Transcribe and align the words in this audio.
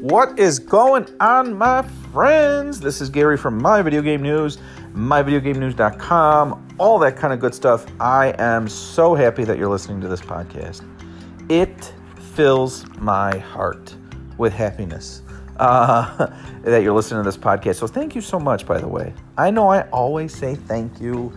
What 0.00 0.38
is 0.38 0.60
going 0.60 1.08
on, 1.18 1.58
my 1.58 1.82
friends? 2.12 2.78
This 2.78 3.00
is 3.00 3.10
Gary 3.10 3.36
from 3.36 3.60
My 3.60 3.82
Video 3.82 4.00
Game 4.00 4.22
News, 4.22 4.58
myvideogamenews.com, 4.94 6.76
all 6.78 7.00
that 7.00 7.16
kind 7.16 7.32
of 7.32 7.40
good 7.40 7.52
stuff. 7.52 7.84
I 7.98 8.32
am 8.38 8.68
so 8.68 9.16
happy 9.16 9.42
that 9.42 9.58
you're 9.58 9.68
listening 9.68 10.00
to 10.02 10.06
this 10.06 10.20
podcast. 10.20 10.84
It 11.50 11.92
fills 12.34 12.86
my 12.98 13.38
heart 13.38 13.96
with 14.36 14.52
happiness 14.52 15.22
uh, 15.56 16.28
that 16.62 16.84
you're 16.84 16.94
listening 16.94 17.24
to 17.24 17.28
this 17.28 17.36
podcast. 17.36 17.74
So, 17.74 17.88
thank 17.88 18.14
you 18.14 18.20
so 18.20 18.38
much, 18.38 18.66
by 18.66 18.78
the 18.78 18.86
way. 18.86 19.12
I 19.36 19.50
know 19.50 19.68
I 19.68 19.80
always 19.88 20.32
say 20.32 20.54
thank 20.54 21.00
you. 21.00 21.32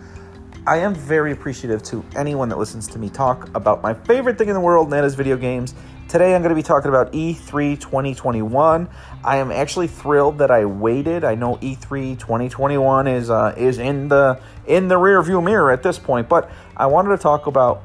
I 0.67 0.77
am 0.77 0.93
very 0.93 1.31
appreciative 1.31 1.81
to 1.85 2.05
anyone 2.15 2.47
that 2.49 2.59
listens 2.59 2.85
to 2.89 2.99
me 2.99 3.09
talk 3.09 3.49
about 3.55 3.81
my 3.81 3.95
favorite 3.95 4.37
thing 4.37 4.49
in 4.49 4.53
the 4.53 4.61
world, 4.61 4.85
and 4.85 4.93
that 4.93 5.03
is 5.03 5.15
video 5.15 5.35
games. 5.35 5.73
Today 6.11 6.35
I'm 6.35 6.41
going 6.41 6.49
to 6.49 6.55
be 6.55 6.61
talking 6.61 6.89
about 6.89 7.13
E3 7.13 7.79
2021. 7.79 8.89
I 9.23 9.37
am 9.37 9.49
actually 9.49 9.87
thrilled 9.87 10.39
that 10.39 10.51
I 10.51 10.65
waited. 10.65 11.23
I 11.23 11.35
know 11.35 11.55
E3 11.55 12.19
2021 12.19 13.07
is 13.07 13.29
uh, 13.29 13.55
is 13.55 13.79
in 13.79 14.09
the 14.09 14.37
in 14.67 14.89
the 14.89 14.97
rear 14.97 15.21
view 15.23 15.41
mirror 15.41 15.71
at 15.71 15.83
this 15.83 15.97
point, 15.97 16.27
but 16.27 16.51
I 16.75 16.87
wanted 16.87 17.11
to 17.11 17.17
talk 17.17 17.47
about 17.47 17.83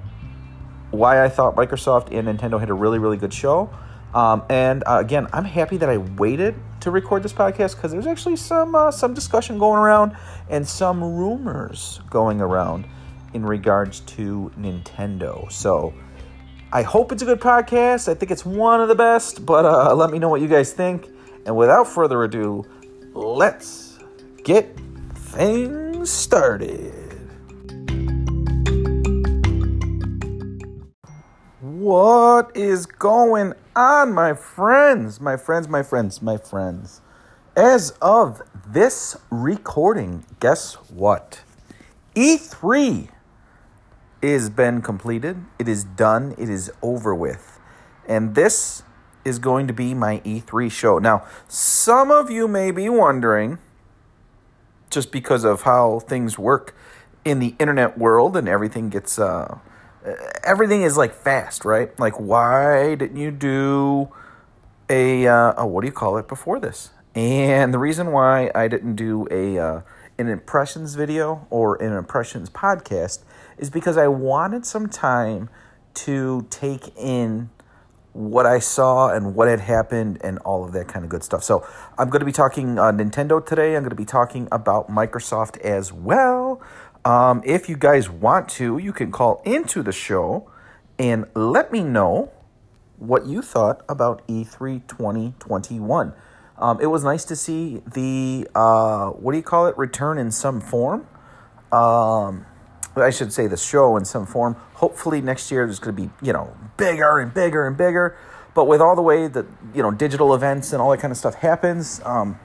why 0.90 1.24
I 1.24 1.28
thought 1.28 1.54
Microsoft 1.54 2.10
and 2.10 2.26
Nintendo 2.26 2.58
had 2.58 2.68
a 2.68 2.74
really 2.74 2.98
really 2.98 3.16
good 3.16 3.32
show. 3.32 3.70
Um, 4.12 4.42
and 4.48 4.82
uh, 4.88 4.98
again, 4.98 5.28
I'm 5.32 5.44
happy 5.44 5.76
that 5.76 5.88
I 5.88 5.98
waited 5.98 6.56
to 6.80 6.90
record 6.90 7.22
this 7.22 7.32
podcast 7.32 7.76
because 7.76 7.92
there's 7.92 8.08
actually 8.08 8.34
some 8.34 8.74
uh, 8.74 8.90
some 8.90 9.14
discussion 9.14 9.56
going 9.56 9.78
around 9.78 10.16
and 10.50 10.66
some 10.66 11.00
rumors 11.00 12.00
going 12.10 12.40
around 12.40 12.88
in 13.34 13.46
regards 13.46 14.00
to 14.00 14.50
Nintendo. 14.58 15.48
So 15.52 15.94
I 16.72 16.82
hope 16.82 17.12
it's 17.12 17.22
a 17.22 17.24
good 17.24 17.40
podcast. 17.40 18.08
I 18.08 18.14
think 18.14 18.32
it's 18.32 18.44
one 18.44 18.80
of 18.80 18.88
the 18.88 18.94
best, 18.96 19.46
but 19.46 19.64
uh, 19.64 19.94
let 19.94 20.10
me 20.10 20.18
know 20.18 20.28
what 20.28 20.40
you 20.40 20.48
guys 20.48 20.72
think. 20.72 21.08
And 21.44 21.56
without 21.56 21.86
further 21.86 22.24
ado, 22.24 22.64
let's 23.14 24.00
get 24.42 24.76
things 25.14 26.10
started. 26.10 26.92
What 31.60 32.50
is 32.56 32.84
going 32.86 33.52
on, 33.76 34.12
my 34.12 34.34
friends? 34.34 35.20
My 35.20 35.36
friends, 35.36 35.68
my 35.68 35.84
friends, 35.84 36.20
my 36.20 36.36
friends. 36.36 37.00
As 37.56 37.92
of 38.02 38.42
this 38.66 39.16
recording, 39.30 40.24
guess 40.40 40.74
what? 40.90 41.42
E3 42.16 43.10
is 44.22 44.50
been 44.50 44.82
completed. 44.82 45.44
It 45.58 45.68
is 45.68 45.84
done. 45.84 46.34
It 46.38 46.48
is 46.48 46.70
over 46.82 47.14
with. 47.14 47.58
And 48.06 48.34
this 48.34 48.82
is 49.24 49.38
going 49.38 49.66
to 49.66 49.72
be 49.72 49.92
my 49.94 50.20
E3 50.20 50.70
show. 50.70 50.98
Now, 50.98 51.24
some 51.48 52.10
of 52.10 52.30
you 52.30 52.46
may 52.46 52.70
be 52.70 52.88
wondering, 52.88 53.58
just 54.88 55.10
because 55.10 55.44
of 55.44 55.62
how 55.62 56.00
things 56.00 56.38
work 56.38 56.74
in 57.24 57.40
the 57.40 57.56
internet 57.58 57.98
world 57.98 58.36
and 58.36 58.48
everything 58.48 58.88
gets, 58.88 59.18
uh, 59.18 59.58
everything 60.44 60.82
is 60.82 60.96
like 60.96 61.12
fast, 61.12 61.64
right? 61.64 61.98
Like, 61.98 62.14
why 62.14 62.94
didn't 62.94 63.16
you 63.16 63.32
do 63.32 64.08
a, 64.88 65.26
uh, 65.26 65.54
a 65.56 65.66
what 65.66 65.80
do 65.80 65.88
you 65.88 65.92
call 65.92 66.16
it 66.18 66.28
before 66.28 66.60
this? 66.60 66.90
And 67.16 67.74
the 67.74 67.78
reason 67.78 68.12
why 68.12 68.52
I 68.54 68.68
didn't 68.68 68.94
do 68.94 69.26
a, 69.30 69.58
uh, 69.58 69.80
an 70.18 70.28
impressions 70.28 70.94
video 70.94 71.46
or 71.50 71.82
an 71.82 71.92
impressions 71.92 72.48
podcast 72.48 73.20
is 73.58 73.70
because 73.70 73.96
I 73.96 74.08
wanted 74.08 74.66
some 74.66 74.88
time 74.88 75.48
to 75.94 76.46
take 76.50 76.94
in 76.96 77.50
what 78.12 78.46
I 78.46 78.58
saw 78.58 79.10
and 79.10 79.34
what 79.34 79.48
had 79.48 79.60
happened 79.60 80.18
and 80.22 80.38
all 80.38 80.64
of 80.64 80.72
that 80.72 80.88
kind 80.88 81.04
of 81.04 81.10
good 81.10 81.22
stuff. 81.22 81.44
So 81.44 81.66
I'm 81.98 82.08
going 82.08 82.20
to 82.20 82.26
be 82.26 82.32
talking 82.32 82.78
uh, 82.78 82.92
Nintendo 82.92 83.44
today. 83.44 83.76
I'm 83.76 83.82
going 83.82 83.90
to 83.90 83.96
be 83.96 84.06
talking 84.06 84.48
about 84.50 84.88
Microsoft 84.88 85.58
as 85.60 85.92
well. 85.92 86.62
Um, 87.04 87.42
if 87.44 87.68
you 87.68 87.76
guys 87.76 88.08
want 88.08 88.48
to, 88.50 88.78
you 88.78 88.92
can 88.92 89.12
call 89.12 89.42
into 89.44 89.82
the 89.82 89.92
show 89.92 90.50
and 90.98 91.26
let 91.34 91.70
me 91.70 91.82
know 91.82 92.32
what 92.98 93.26
you 93.26 93.42
thought 93.42 93.84
about 93.88 94.26
E3 94.26 94.86
2021. 94.88 96.14
Um, 96.58 96.80
it 96.80 96.86
was 96.86 97.04
nice 97.04 97.24
to 97.26 97.36
see 97.36 97.82
the 97.86 98.48
uh, 98.54 99.10
what 99.10 99.32
do 99.32 99.38
you 99.38 99.44
call 99.44 99.66
it 99.66 99.76
return 99.76 100.16
in 100.16 100.30
some 100.30 100.60
form. 100.60 101.06
Um, 101.70 102.46
I 103.04 103.10
should 103.10 103.32
say 103.32 103.46
the 103.46 103.56
show 103.56 103.96
in 103.96 104.04
some 104.04 104.26
form. 104.26 104.56
Hopefully 104.74 105.20
next 105.20 105.50
year 105.50 105.66
there's 105.66 105.78
going 105.78 105.96
to 105.96 106.02
be 106.02 106.10
you 106.22 106.32
know 106.32 106.56
bigger 106.76 107.18
and 107.18 107.32
bigger 107.32 107.66
and 107.66 107.76
bigger. 107.76 108.16
But 108.54 108.64
with 108.64 108.80
all 108.80 108.96
the 108.96 109.02
way 109.02 109.28
that 109.28 109.44
you 109.74 109.82
know 109.82 109.90
digital 109.90 110.34
events 110.34 110.72
and 110.72 110.80
all 110.80 110.90
that 110.90 111.00
kind 111.00 111.12
of 111.12 111.18
stuff 111.18 111.34
happens, 111.34 112.00
um, 112.04 112.38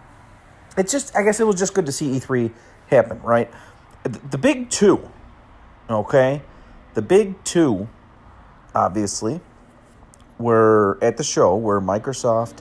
it's 0.77 0.91
just 0.91 1.15
I 1.15 1.23
guess 1.23 1.39
it 1.39 1.47
was 1.47 1.57
just 1.57 1.73
good 1.73 1.85
to 1.85 1.91
see 1.91 2.19
E3 2.19 2.51
happen, 2.87 3.21
right? 3.21 3.49
The 4.03 4.37
big 4.37 4.69
two, 4.69 5.09
okay, 5.89 6.41
the 6.95 7.01
big 7.01 7.41
two, 7.43 7.87
obviously, 8.75 9.39
were 10.37 10.97
at 11.01 11.17
the 11.17 11.23
show 11.23 11.55
were 11.55 11.79
Microsoft 11.79 12.57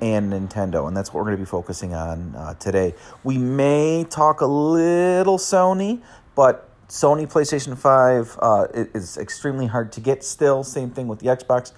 and 0.00 0.32
Nintendo, 0.32 0.86
and 0.86 0.96
that's 0.96 1.12
what 1.12 1.20
we're 1.20 1.30
going 1.30 1.38
to 1.38 1.42
be 1.42 1.50
focusing 1.50 1.94
on 1.94 2.34
uh, 2.36 2.54
today. 2.54 2.94
We 3.24 3.38
may 3.38 4.04
talk 4.08 4.40
a 4.40 4.46
little 4.46 5.38
Sony, 5.38 6.02
but 6.34 6.67
Sony 6.88 7.30
PlayStation 7.30 7.76
5 7.76 8.38
uh, 8.40 8.66
is 8.72 9.18
extremely 9.18 9.66
hard 9.66 9.92
to 9.92 10.00
get 10.00 10.24
still. 10.24 10.64
Same 10.64 10.90
thing 10.90 11.06
with 11.06 11.20
the 11.20 11.26
Xbox. 11.26 11.72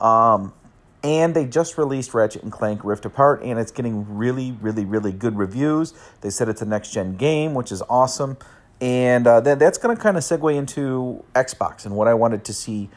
Um, 0.00 0.54
and 1.02 1.34
they 1.34 1.44
just 1.44 1.76
released 1.76 2.14
Ratchet 2.14 2.42
and 2.42 2.50
Clank 2.50 2.82
Rift 2.82 3.04
Apart, 3.04 3.42
and 3.42 3.58
it's 3.58 3.70
getting 3.70 4.16
really, 4.16 4.52
really, 4.52 4.86
really 4.86 5.12
good 5.12 5.36
reviews. 5.36 5.92
They 6.22 6.30
said 6.30 6.48
it's 6.48 6.62
a 6.62 6.66
next 6.66 6.92
gen 6.92 7.16
game, 7.16 7.52
which 7.52 7.70
is 7.70 7.82
awesome. 7.90 8.38
And 8.80 9.26
uh, 9.26 9.40
that, 9.40 9.58
that's 9.58 9.76
going 9.76 9.94
to 9.94 10.02
kind 10.02 10.16
of 10.16 10.22
segue 10.22 10.56
into 10.56 11.22
Xbox 11.34 11.84
and 11.84 11.94
what 11.94 12.08
I 12.08 12.14
wanted 12.14 12.44
to 12.46 12.54
see 12.54 12.88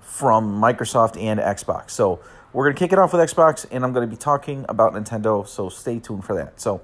from 0.00 0.60
Microsoft 0.60 1.20
and 1.22 1.38
Xbox. 1.38 1.90
So 1.90 2.20
we're 2.52 2.64
going 2.64 2.74
to 2.74 2.78
kick 2.78 2.92
it 2.92 2.98
off 2.98 3.12
with 3.12 3.20
Xbox, 3.20 3.64
and 3.70 3.84
I'm 3.84 3.92
going 3.92 4.08
to 4.08 4.10
be 4.10 4.18
talking 4.18 4.64
about 4.68 4.92
Nintendo, 4.94 5.46
so 5.46 5.68
stay 5.68 6.00
tuned 6.00 6.24
for 6.24 6.34
that. 6.34 6.60
So, 6.60 6.80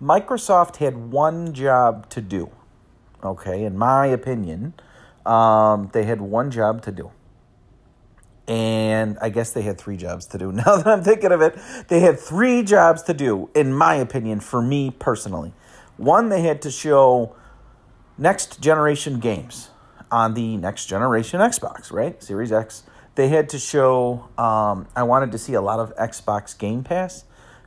Microsoft 0.00 0.76
had 0.76 1.10
one 1.10 1.54
job 1.54 2.10
to 2.10 2.20
do, 2.20 2.50
okay, 3.26 3.64
in 3.64 3.76
my 3.76 4.06
opinion. 4.06 4.74
Um, 5.24 5.90
they 5.92 6.04
had 6.04 6.20
one 6.20 6.50
job 6.50 6.82
to 6.82 6.92
do. 6.92 7.10
And 8.46 9.18
I 9.20 9.28
guess 9.28 9.52
they 9.52 9.62
had 9.62 9.76
three 9.76 9.96
jobs 9.96 10.26
to 10.26 10.38
do. 10.38 10.52
Now 10.66 10.76
that 10.76 10.86
I'm 10.86 11.02
thinking 11.02 11.32
of 11.32 11.40
it, 11.40 11.58
they 11.88 12.00
had 12.00 12.18
three 12.18 12.62
jobs 12.62 13.02
to 13.04 13.14
do, 13.14 13.50
in 13.54 13.72
my 13.72 13.96
opinion, 13.96 14.40
for 14.40 14.62
me 14.62 14.90
personally. 14.90 15.52
One, 15.96 16.28
they 16.28 16.42
had 16.42 16.62
to 16.62 16.70
show 16.70 17.34
next 18.16 18.60
generation 18.60 19.18
games 19.18 19.70
on 20.10 20.34
the 20.34 20.56
next 20.56 20.86
generation 20.86 21.40
Xbox, 21.40 21.92
right? 21.92 22.22
Series 22.22 22.52
X 22.52 22.84
they 23.16 23.28
had 23.28 23.48
to 23.50 23.58
show. 23.58 24.28
Um, 24.38 24.86
I 24.94 25.02
wanted 25.02 25.32
to 25.32 25.38
see 25.38 25.54
a 25.54 25.60
lot 25.60 25.80
of 25.80 25.94
Xbox 25.96 26.56
Game 26.56 26.84
Pass 26.84 27.24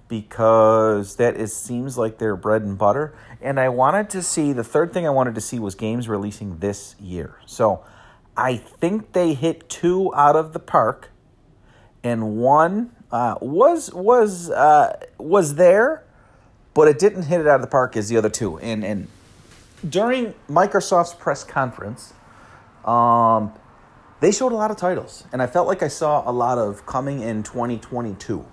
because 0.07 1.17
that 1.17 1.35
is 1.35 1.55
seems 1.55 1.97
like 1.97 2.17
their 2.17 2.35
bread 2.35 2.61
and 2.61 2.77
butter. 2.77 3.13
And 3.41 3.59
I 3.59 3.69
wanted 3.69 4.09
to 4.11 4.21
see 4.21 4.51
the 4.51 4.63
third 4.63 4.91
thing 4.91 5.07
I 5.07 5.11
wanted 5.11 5.35
to 5.35 5.41
see 5.41 5.59
was 5.59 5.75
games 5.75 6.09
releasing 6.09 6.59
this 6.59 6.95
year. 6.99 7.37
So 7.45 7.83
I 8.35 8.57
think 8.57 9.13
they 9.13 9.33
hit 9.33 9.69
two 9.69 10.13
out 10.13 10.35
of 10.35 10.53
the 10.53 10.59
park, 10.59 11.09
and 12.03 12.37
one 12.37 12.91
uh, 13.11 13.35
was 13.41 13.93
was 13.93 14.49
uh, 14.49 14.99
was 15.17 15.55
there, 15.55 16.03
but 16.73 16.87
it 16.87 16.99
didn't 16.99 17.23
hit 17.23 17.39
it 17.39 17.47
out 17.47 17.55
of 17.55 17.61
the 17.61 17.67
park 17.67 17.95
as 17.95 18.09
the 18.09 18.17
other 18.17 18.29
two. 18.29 18.59
And 18.59 18.83
and 18.83 19.07
during 19.87 20.33
Microsoft's 20.49 21.13
press 21.13 21.45
conference, 21.45 22.13
um, 22.83 23.53
they 24.19 24.31
showed 24.33 24.51
a 24.51 24.55
lot 24.55 24.71
of 24.71 24.75
titles, 24.75 25.23
and 25.31 25.41
I 25.41 25.47
felt 25.47 25.67
like 25.67 25.81
I 25.81 25.87
saw 25.87 26.29
a 26.29 26.33
lot 26.33 26.57
of 26.57 26.85
coming 26.85 27.21
in 27.21 27.43
2022. 27.43 28.45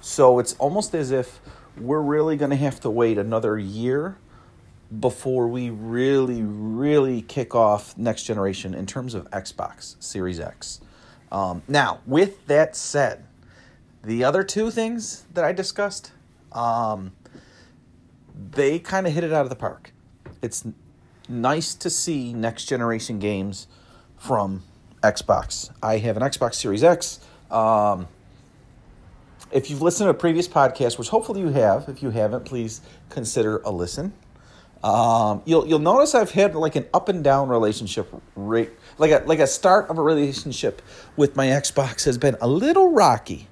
So 0.00 0.38
it's 0.38 0.54
almost 0.54 0.94
as 0.94 1.10
if 1.10 1.40
we're 1.76 2.00
really 2.00 2.36
going 2.36 2.50
to 2.50 2.56
have 2.56 2.80
to 2.80 2.90
wait 2.90 3.18
another 3.18 3.58
year 3.58 4.16
before 4.98 5.46
we 5.46 5.70
really, 5.70 6.42
really 6.42 7.22
kick 7.22 7.54
off 7.54 7.96
next 7.96 8.24
generation 8.24 8.74
in 8.74 8.86
terms 8.86 9.14
of 9.14 9.30
Xbox 9.30 10.02
Series 10.02 10.40
X. 10.40 10.80
Um, 11.30 11.62
now, 11.68 12.00
with 12.06 12.44
that 12.46 12.74
said, 12.74 13.24
the 14.02 14.24
other 14.24 14.42
two 14.42 14.70
things 14.70 15.24
that 15.34 15.44
I 15.44 15.52
discussed, 15.52 16.12
um, 16.52 17.12
they 18.52 18.78
kind 18.78 19.06
of 19.06 19.12
hit 19.12 19.22
it 19.22 19.32
out 19.32 19.42
of 19.42 19.50
the 19.50 19.56
park. 19.56 19.92
It's 20.42 20.64
nice 21.28 21.74
to 21.76 21.90
see 21.90 22.32
next 22.32 22.64
generation 22.64 23.18
games 23.18 23.68
from 24.16 24.64
Xbox. 25.02 25.70
I 25.82 25.98
have 25.98 26.16
an 26.16 26.22
Xbox 26.22 26.54
Series 26.54 26.82
X. 26.82 27.20
Um, 27.50 28.08
if 29.52 29.70
you've 29.70 29.82
listened 29.82 30.06
to 30.06 30.10
a 30.10 30.14
previous 30.14 30.48
podcast, 30.48 30.98
which 30.98 31.08
hopefully 31.08 31.40
you 31.40 31.48
have, 31.48 31.88
if 31.88 32.02
you 32.02 32.10
haven't, 32.10 32.44
please 32.44 32.80
consider 33.08 33.58
a 33.58 33.70
listen. 33.70 34.12
Um, 34.82 35.42
you'll 35.44 35.66
you'll 35.66 35.78
notice 35.78 36.14
I've 36.14 36.30
had 36.30 36.54
like 36.54 36.74
an 36.74 36.86
up 36.94 37.08
and 37.08 37.22
down 37.22 37.48
relationship 37.48 38.08
rate, 38.34 38.70
like 38.98 39.10
a 39.10 39.22
like 39.26 39.38
a 39.38 39.46
start 39.46 39.90
of 39.90 39.98
a 39.98 40.02
relationship 40.02 40.80
with 41.16 41.36
my 41.36 41.48
Xbox 41.48 42.04
has 42.06 42.16
been 42.16 42.36
a 42.40 42.48
little 42.48 42.92
rocky, 42.92 43.48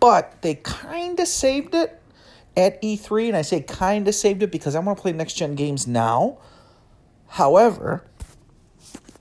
but 0.00 0.42
they 0.42 0.56
kind 0.56 1.20
of 1.20 1.28
saved 1.28 1.74
it 1.74 2.02
at 2.56 2.80
E3, 2.82 3.28
and 3.28 3.36
I 3.36 3.42
say 3.42 3.60
kind 3.60 4.08
of 4.08 4.14
saved 4.14 4.42
it 4.42 4.50
because 4.50 4.74
I 4.74 4.80
want 4.80 4.98
to 4.98 5.02
play 5.02 5.12
next 5.12 5.34
gen 5.34 5.54
games 5.54 5.86
now. 5.86 6.38
However, 7.28 8.04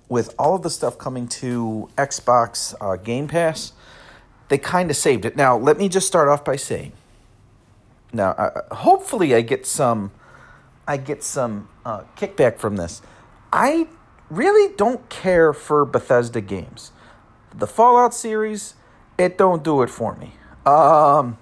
with 0.08 0.34
all 0.40 0.56
of 0.56 0.62
the 0.62 0.70
stuff 0.70 0.98
coming 0.98 1.28
to 1.28 1.90
Xbox 1.98 2.74
uh, 2.80 2.96
Game 2.96 3.28
Pass, 3.28 3.74
they 4.50 4.58
kind 4.58 4.90
of 4.90 4.98
saved 4.98 5.26
it. 5.26 5.36
Now, 5.36 5.58
let 5.58 5.78
me 5.78 5.90
just 5.90 6.08
start 6.08 6.28
off 6.30 6.46
by 6.46 6.56
saying, 6.56 6.94
now, 8.14 8.30
uh, 8.32 8.76
hopefully, 8.76 9.36
I 9.36 9.42
get 9.42 9.66
some, 9.66 10.12
I 10.88 10.98
get 10.98 11.24
some 11.24 11.70
uh, 11.86 12.04
kickback 12.16 12.58
from 12.58 12.76
this. 12.76 13.02
I 13.52 13.88
really 14.30 14.74
don't 14.76 15.08
care 15.10 15.54
for 15.54 15.86
Bethesda 15.86 16.42
games. 16.42 16.92
The 17.54 17.68
Fallout 17.68 18.14
series, 18.14 18.76
it 19.18 19.38
don't 19.38 19.64
do 19.64 19.82
it 19.82 19.90
for 19.90 20.16
me. 20.16 20.34
Um, 20.66 21.38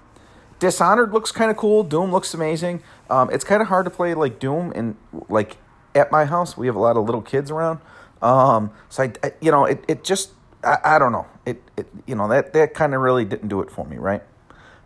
Dishonored 0.58 1.12
looks 1.12 1.32
kind 1.32 1.50
of 1.50 1.56
cool. 1.56 1.82
Doom 1.82 2.12
looks 2.12 2.32
amazing. 2.32 2.82
Um, 3.10 3.28
it's 3.30 3.44
kind 3.44 3.60
of 3.60 3.68
hard 3.68 3.84
to 3.84 3.90
play 3.90 4.14
like 4.14 4.38
Doom 4.38 4.72
and 4.74 4.96
like 5.28 5.56
at 5.94 6.10
my 6.12 6.24
house. 6.24 6.56
We 6.56 6.66
have 6.66 6.76
a 6.76 6.80
lot 6.80 6.96
of 6.96 7.04
little 7.04 7.22
kids 7.22 7.50
around. 7.50 7.80
Um, 8.22 8.70
so 8.88 9.02
I, 9.02 9.12
I, 9.22 9.32
you 9.40 9.50
know, 9.50 9.64
it, 9.64 9.84
it 9.88 10.04
just, 10.04 10.30
I, 10.62 10.78
I 10.84 10.98
don't 10.98 11.12
know. 11.12 11.26
It, 11.44 11.62
it, 11.76 11.88
you 12.06 12.14
know, 12.14 12.28
that, 12.28 12.52
that 12.54 12.72
kind 12.72 12.94
of 12.94 13.00
really 13.00 13.24
didn't 13.24 13.48
do 13.48 13.60
it 13.60 13.70
for 13.70 13.84
me. 13.84 13.96
Right. 13.96 14.22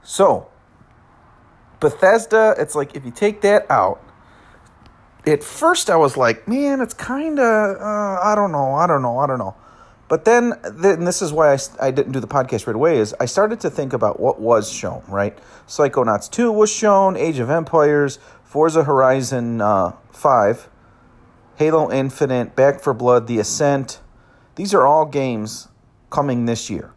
So 0.02 0.48
Bethesda, 1.78 2.54
it's 2.58 2.74
like, 2.74 2.96
if 2.96 3.04
you 3.04 3.10
take 3.10 3.42
that 3.42 3.70
out, 3.70 4.02
at 5.26 5.42
first 5.42 5.90
I 5.90 5.96
was 5.96 6.16
like, 6.16 6.48
man, 6.48 6.80
it's 6.80 6.94
kind 6.94 7.38
of, 7.38 7.76
uh, 7.80 8.20
I 8.22 8.34
don't 8.34 8.52
know. 8.52 8.74
I 8.74 8.86
don't 8.86 9.02
know. 9.02 9.18
I 9.18 9.26
don't 9.26 9.38
know. 9.38 9.54
But 10.08 10.24
then, 10.24 10.54
then 10.64 11.04
this 11.04 11.20
is 11.20 11.32
why 11.32 11.52
I, 11.52 11.58
I 11.80 11.90
didn't 11.90 12.12
do 12.12 12.20
the 12.20 12.26
podcast 12.26 12.66
right 12.66 12.74
away, 12.74 12.98
is 12.98 13.14
I 13.20 13.26
started 13.26 13.60
to 13.60 13.70
think 13.70 13.92
about 13.92 14.18
what 14.18 14.40
was 14.40 14.72
shown, 14.72 15.02
right? 15.06 15.38
Psychonauts 15.66 16.30
2 16.30 16.50
was 16.50 16.72
shown, 16.72 17.16
Age 17.16 17.38
of 17.38 17.50
Empires, 17.50 18.18
Forza 18.42 18.84
Horizon 18.84 19.60
uh, 19.60 19.92
5, 20.12 20.70
Halo 21.56 21.92
Infinite, 21.92 22.56
Back 22.56 22.80
4 22.80 22.94
Blood, 22.94 23.26
The 23.26 23.38
Ascent. 23.38 24.00
These 24.54 24.72
are 24.72 24.86
all 24.86 25.04
games 25.04 25.68
coming 26.08 26.46
this 26.46 26.70
year. 26.70 26.92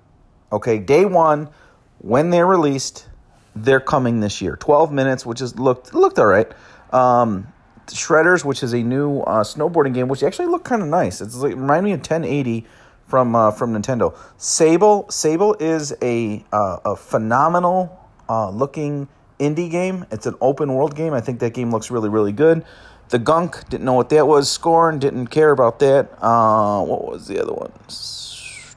Okay, 0.53 0.79
day 0.79 1.03
one, 1.03 1.50
when 1.97 2.29
they're 2.29 2.47
released, 2.47 3.09
they're 3.56 3.81
coming 3.81 4.21
this 4.21 4.41
year. 4.41 4.56
12 4.56 4.91
minutes, 4.91 5.25
which 5.25 5.41
is 5.41 5.57
looked 5.59 5.94
looked 5.94 6.19
all 6.19 6.25
right. 6.25 6.51
Um, 6.91 7.51
Shredders, 7.87 8.45
which 8.45 8.63
is 8.63 8.73
a 8.73 8.81
new 8.83 9.21
uh, 9.21 9.43
snowboarding 9.43 9.93
game, 9.93 10.07
which 10.07 10.23
actually 10.23 10.47
looked 10.47 10.65
kind 10.65 10.81
of 10.81 10.87
nice. 10.87 11.21
It's 11.21 11.35
like 11.35 11.55
remind 11.55 11.85
me 11.85 11.91
of 11.93 11.99
1080 11.99 12.65
from 13.07 13.35
uh, 13.35 13.51
from 13.51 13.73
Nintendo. 13.73 14.15
Sable 14.37 15.09
Sable 15.09 15.55
is 15.59 15.93
a 16.01 16.45
uh, 16.51 16.77
a 16.85 16.95
phenomenal 16.95 17.99
uh, 18.29 18.49
looking 18.49 19.07
indie 19.39 19.69
game. 19.69 20.05
It's 20.11 20.25
an 20.25 20.35
open 20.41 20.73
world 20.73 20.95
game. 20.95 21.13
I 21.13 21.21
think 21.21 21.39
that 21.39 21.53
game 21.53 21.71
looks 21.71 21.91
really 21.91 22.09
really 22.09 22.31
good. 22.31 22.63
The 23.09 23.19
Gunk 23.19 23.67
didn't 23.67 23.83
know 23.83 23.93
what 23.93 24.09
that 24.09 24.25
was. 24.25 24.49
Scorn 24.49 24.97
didn't 24.97 25.27
care 25.27 25.51
about 25.51 25.79
that. 25.79 26.11
Uh, 26.21 26.81
what 26.83 27.05
was 27.05 27.27
the 27.27 27.41
other 27.41 27.51
one? 27.51 27.73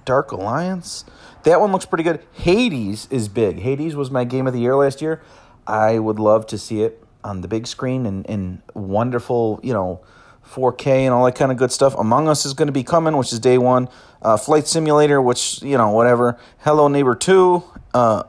Dark 0.05 0.33
Alliance. 0.33 1.05
That 1.45 1.61
one 1.61 1.71
looks 1.71 1.87
pretty 1.87 2.03
good. 2.03 2.21
Hades 2.33 3.07
is 3.11 3.29
big. 3.29 3.61
Hades 3.61 3.95
was 3.95 4.11
my 4.11 4.25
game 4.25 4.49
of 4.49 4.53
the 4.53 4.59
year 4.59 4.75
last 4.75 5.01
year. 5.01 5.23
I 5.67 6.01
would 6.01 6.19
love 6.19 6.47
to 6.49 6.59
see 6.59 6.83
it 6.83 7.04
on 7.25 7.41
the 7.41 7.49
big 7.49 7.67
screen 7.67 8.07
and, 8.07 8.29
and 8.29 8.63
wonderful, 8.75 9.59
you 9.63 9.73
know, 9.73 10.01
4K 10.47 10.87
and 10.87 11.15
all 11.15 11.25
that 11.25 11.35
kind 11.35 11.51
of 11.51 11.59
good 11.59 11.73
stuff. 11.73 11.95
Among 11.97 12.29
Us 12.29 12.45
is 12.45 12.53
going 12.53 12.67
to 12.67 12.73
be 12.73 12.85
coming, 12.85 13.17
which 13.17 13.33
is 13.33 13.41
day 13.41 13.59
one. 13.59 13.89
Uh, 14.23 14.37
Flight 14.37 14.67
Simulator, 14.67 15.21
which, 15.21 15.63
you 15.63 15.77
know, 15.77 15.91
whatever. 15.91 16.39
Hello 16.59 16.87
Neighbor 16.89 17.15
2, 17.15 17.65
uh, 17.95 18.23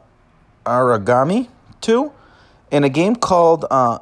Aragami 0.66 1.50
2, 1.82 2.12
and 2.72 2.86
a 2.86 2.90
game 2.90 3.16
called 3.16 3.66
uh, 3.70 4.00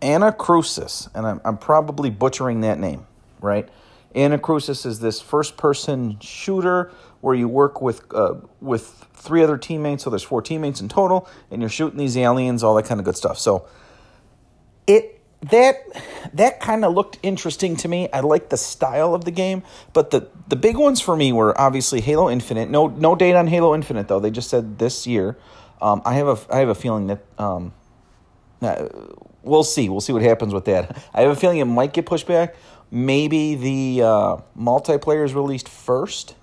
Anacrusis. 0.00 1.08
And 1.14 1.26
I'm, 1.26 1.40
I'm 1.44 1.58
probably 1.58 2.10
butchering 2.10 2.60
that 2.62 2.78
name, 2.78 3.06
right? 3.40 3.68
Anacrusis 4.14 4.86
is 4.86 5.00
this 5.00 5.20
first 5.20 5.56
person 5.56 6.18
shooter 6.20 6.90
where 7.20 7.34
you 7.34 7.48
work 7.48 7.82
with 7.82 8.02
uh, 8.14 8.34
with 8.60 9.06
three 9.12 9.42
other 9.42 9.58
teammates. 9.58 10.04
So 10.04 10.10
there's 10.10 10.22
four 10.22 10.42
teammates 10.42 10.80
in 10.80 10.88
total, 10.88 11.28
and 11.50 11.60
you're 11.60 11.68
shooting 11.68 11.98
these 11.98 12.16
aliens, 12.16 12.62
all 12.62 12.74
that 12.76 12.86
kind 12.86 13.00
of 13.00 13.04
good 13.04 13.16
stuff. 13.16 13.38
So 13.38 13.68
it 14.86 15.20
that 15.50 15.76
that 16.34 16.60
kind 16.60 16.84
of 16.84 16.94
looked 16.94 17.18
interesting 17.22 17.76
to 17.76 17.88
me. 17.88 18.08
I 18.12 18.20
like 18.20 18.48
the 18.48 18.56
style 18.56 19.14
of 19.14 19.24
the 19.24 19.30
game, 19.30 19.62
but 19.92 20.10
the 20.10 20.28
the 20.48 20.56
big 20.56 20.76
ones 20.76 21.00
for 21.00 21.16
me 21.16 21.32
were 21.32 21.58
obviously 21.60 22.00
Halo 22.00 22.30
Infinite. 22.30 22.70
No 22.70 22.88
no 22.88 23.14
date 23.14 23.34
on 23.34 23.46
Halo 23.46 23.74
Infinite 23.74 24.08
though. 24.08 24.20
They 24.20 24.30
just 24.30 24.50
said 24.50 24.78
this 24.78 25.06
year. 25.06 25.36
Um, 25.80 26.02
I 26.04 26.14
have 26.14 26.28
a 26.28 26.54
I 26.54 26.58
have 26.58 26.68
a 26.68 26.74
feeling 26.74 27.08
that 27.08 27.24
um, 27.38 27.72
we'll 29.42 29.64
see. 29.64 29.88
We'll 29.88 30.00
see 30.00 30.12
what 30.12 30.22
happens 30.22 30.52
with 30.52 30.64
that. 30.64 31.02
I 31.14 31.22
have 31.22 31.30
a 31.30 31.36
feeling 31.36 31.58
it 31.58 31.66
might 31.66 31.92
get 31.92 32.06
pushed 32.06 32.26
back. 32.26 32.56
Maybe 32.90 33.54
the 33.54 34.06
uh, 34.06 34.36
multiplayer 34.58 35.24
is 35.24 35.34
released 35.34 35.68
first, 35.68 36.34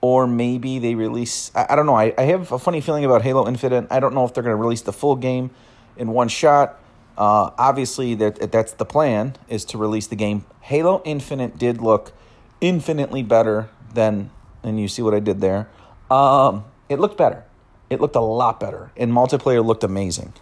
or 0.00 0.26
maybe 0.26 0.78
they 0.78 0.94
release. 0.94 1.50
I, 1.54 1.66
I 1.70 1.76
don't 1.76 1.86
know. 1.86 1.96
I, 1.96 2.14
I 2.16 2.22
have 2.22 2.52
a 2.52 2.58
funny 2.58 2.80
feeling 2.80 3.04
about 3.04 3.22
Halo 3.22 3.48
Infinite. 3.48 3.86
I 3.90 4.00
don't 4.00 4.14
know 4.14 4.24
if 4.24 4.34
they're 4.34 4.42
going 4.42 4.56
to 4.56 4.60
release 4.60 4.82
the 4.82 4.92
full 4.92 5.16
game 5.16 5.50
in 5.96 6.08
one 6.08 6.28
shot 6.28 6.80
uh, 7.20 7.50
obviously, 7.58 8.14
that 8.14 8.50
that's 8.50 8.72
the 8.72 8.86
plan 8.86 9.36
is 9.46 9.66
to 9.66 9.76
release 9.76 10.06
the 10.06 10.16
game. 10.16 10.46
Halo 10.62 11.02
Infinite 11.04 11.58
did 11.58 11.82
look 11.82 12.14
infinitely 12.62 13.22
better 13.22 13.68
than, 13.92 14.30
and 14.62 14.80
you 14.80 14.88
see 14.88 15.02
what 15.02 15.12
I 15.12 15.20
did 15.20 15.42
there. 15.42 15.68
Um, 16.10 16.64
it 16.88 16.98
looked 16.98 17.18
better. 17.18 17.44
It 17.90 18.00
looked 18.00 18.16
a 18.16 18.20
lot 18.20 18.58
better, 18.58 18.90
and 18.96 19.12
multiplayer 19.12 19.62
looked 19.62 19.84
amazing. 19.84 20.32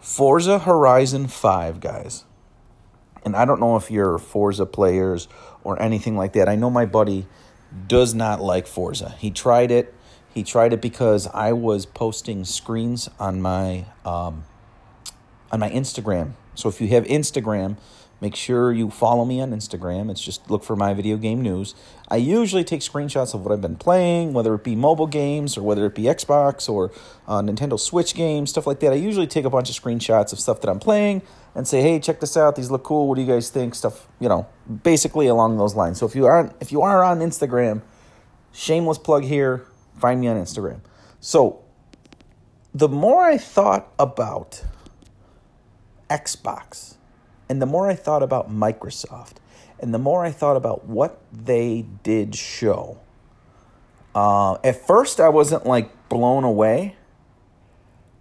Forza 0.00 0.60
Horizon 0.60 1.26
Five, 1.26 1.80
guys, 1.80 2.24
and 3.26 3.34
I 3.36 3.44
don't 3.44 3.58
know 3.58 3.76
if 3.76 3.90
you're 3.90 4.18
Forza 4.18 4.64
players 4.64 5.26
or 5.64 5.82
anything 5.82 6.16
like 6.16 6.32
that. 6.34 6.48
I 6.48 6.54
know 6.54 6.70
my 6.70 6.86
buddy 6.86 7.26
does 7.88 8.14
not 8.14 8.40
like 8.40 8.68
Forza. 8.68 9.16
He 9.18 9.32
tried 9.32 9.72
it. 9.72 9.92
He 10.32 10.44
tried 10.44 10.72
it 10.72 10.80
because 10.80 11.26
I 11.26 11.52
was 11.52 11.86
posting 11.86 12.44
screens 12.44 13.10
on 13.18 13.42
my 13.42 13.86
um, 14.04 14.44
on 15.50 15.58
my 15.58 15.68
Instagram. 15.70 16.34
So 16.54 16.68
if 16.68 16.80
you 16.80 16.86
have 16.88 17.04
Instagram, 17.04 17.76
make 18.20 18.34
sure 18.34 18.72
you 18.72 18.90
follow 18.90 19.24
me 19.24 19.40
on 19.40 19.50
Instagram. 19.50 20.10
It's 20.10 20.20
just 20.20 20.50
look 20.50 20.64
for 20.64 20.76
my 20.76 20.94
video 20.94 21.16
game 21.16 21.42
news. 21.42 21.74
I 22.08 22.16
usually 22.16 22.64
take 22.64 22.80
screenshots 22.80 23.34
of 23.34 23.44
what 23.44 23.52
I've 23.52 23.60
been 23.60 23.76
playing, 23.76 24.32
whether 24.32 24.54
it 24.54 24.64
be 24.64 24.74
mobile 24.76 25.06
games 25.06 25.56
or 25.56 25.62
whether 25.62 25.84
it 25.86 25.94
be 25.94 26.04
Xbox 26.04 26.68
or 26.68 26.92
uh, 27.26 27.40
Nintendo 27.40 27.78
Switch 27.78 28.14
games, 28.14 28.50
stuff 28.50 28.66
like 28.66 28.80
that. 28.80 28.92
I 28.92 28.96
usually 28.96 29.26
take 29.26 29.44
a 29.44 29.50
bunch 29.50 29.70
of 29.70 29.76
screenshots 29.82 30.32
of 30.32 30.40
stuff 30.40 30.60
that 30.60 30.70
I'm 30.70 30.80
playing 30.80 31.22
and 31.54 31.66
say, 31.66 31.82
"Hey, 31.82 31.98
check 31.98 32.20
this 32.20 32.36
out. 32.36 32.56
These 32.56 32.70
look 32.70 32.84
cool. 32.84 33.08
What 33.08 33.16
do 33.16 33.22
you 33.22 33.28
guys 33.28 33.50
think?" 33.50 33.74
Stuff, 33.74 34.08
you 34.20 34.28
know, 34.28 34.46
basically 34.82 35.26
along 35.26 35.58
those 35.58 35.74
lines. 35.74 35.98
So 35.98 36.06
if 36.06 36.14
you 36.14 36.26
aren't, 36.26 36.52
if 36.60 36.72
you 36.72 36.82
are 36.82 37.02
on 37.02 37.20
Instagram, 37.20 37.82
shameless 38.52 38.98
plug 38.98 39.24
here. 39.24 39.66
Find 39.98 40.20
me 40.20 40.28
on 40.28 40.36
Instagram. 40.36 40.80
So 41.20 41.64
the 42.74 42.88
more 42.88 43.24
I 43.24 43.38
thought 43.38 43.90
about 43.98 44.62
Xbox. 46.10 46.96
And 47.48 47.62
the 47.62 47.66
more 47.66 47.88
I 47.88 47.94
thought 47.94 48.22
about 48.22 48.50
Microsoft, 48.50 49.34
and 49.78 49.92
the 49.94 49.98
more 49.98 50.24
I 50.24 50.30
thought 50.30 50.56
about 50.56 50.86
what 50.86 51.20
they 51.32 51.86
did 52.02 52.34
show, 52.34 52.98
uh, 54.14 54.54
at 54.64 54.86
first 54.86 55.20
I 55.20 55.28
wasn't 55.28 55.66
like 55.66 56.08
blown 56.08 56.44
away, 56.44 56.96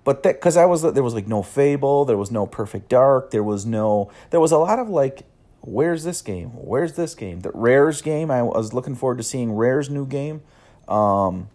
but 0.04 0.24
that 0.24 0.36
because 0.36 0.58
I 0.58 0.66
was 0.66 0.82
there 0.82 1.04
was 1.04 1.14
like 1.14 1.28
no 1.28 1.42
Fable, 1.42 2.06
there 2.06 2.18
was 2.18 2.32
no 2.32 2.46
Perfect 2.46 2.90
Dark, 2.90 3.32
there 3.32 3.44
was 3.44 3.66
no 3.66 4.12
there 4.30 4.40
was 4.40 4.52
a 4.52 4.58
lot 4.58 4.80
of 4.80 4.90
like 4.90 5.24
where's 5.62 6.04
this 6.04 6.22
game? 6.22 6.50
Where's 6.50 6.94
this 6.94 7.16
game? 7.16 7.40
The 7.40 7.52
Rare's 7.54 8.02
game. 8.02 8.30
I 8.30 8.44
was 8.44 8.74
looking 8.74 8.96
forward 8.96 9.18
to 9.18 9.24
seeing 9.24 9.54
Rare's 9.54 9.90
new 9.90 10.06
game. 10.06 10.42
Um, 10.88 11.50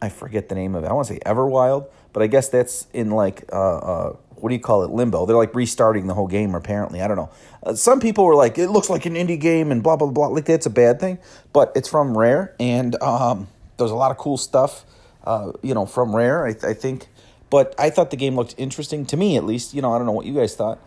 I 0.00 0.10
forget 0.10 0.48
the 0.48 0.54
name 0.54 0.74
of 0.74 0.84
it. 0.84 0.88
I 0.88 0.92
want 0.92 1.08
to 1.08 1.14
say 1.14 1.20
Everwild, 1.20 1.88
but 2.12 2.22
I 2.22 2.26
guess 2.26 2.48
that's 2.48 2.86
in 2.92 3.10
like 3.10 3.44
uh, 3.52 3.78
uh, 3.78 4.16
what 4.40 4.50
do 4.50 4.54
you 4.54 4.60
call 4.60 4.82
it? 4.84 4.90
Limbo. 4.90 5.26
They're 5.26 5.36
like 5.36 5.54
restarting 5.54 6.06
the 6.06 6.14
whole 6.14 6.26
game 6.26 6.54
apparently. 6.54 7.00
I 7.00 7.08
don't 7.08 7.16
know. 7.16 7.30
Uh, 7.62 7.74
some 7.74 8.00
people 8.00 8.24
were 8.24 8.34
like 8.34 8.58
it 8.58 8.68
looks 8.68 8.90
like 8.90 9.06
an 9.06 9.14
indie 9.14 9.40
game 9.40 9.72
and 9.72 9.82
blah 9.82 9.96
blah 9.96 10.08
blah. 10.08 10.28
Like 10.28 10.44
that's 10.44 10.66
a 10.66 10.70
bad 10.70 11.00
thing 11.00 11.18
but 11.52 11.72
it's 11.74 11.88
from 11.88 12.16
rare 12.16 12.54
and 12.60 13.00
um, 13.02 13.48
there's 13.78 13.90
a 13.90 13.94
lot 13.94 14.10
of 14.10 14.18
cool 14.18 14.36
stuff 14.36 14.84
uh, 15.24 15.52
you 15.62 15.74
know 15.74 15.86
from 15.86 16.14
rare 16.14 16.46
I, 16.46 16.50
I 16.50 16.74
think. 16.74 17.08
But 17.48 17.74
i 17.78 17.90
thought 17.90 18.10
the 18.10 18.16
game 18.16 18.34
looked 18.34 18.56
interesting 18.58 19.06
to 19.06 19.16
me 19.16 19.36
at 19.36 19.44
least. 19.44 19.72
You 19.72 19.82
know 19.82 19.92
i 19.92 19.98
don't 19.98 20.06
know 20.06 20.12
what 20.12 20.26
you 20.26 20.34
guys 20.34 20.54
thought. 20.54 20.78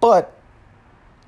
But 0.00 0.32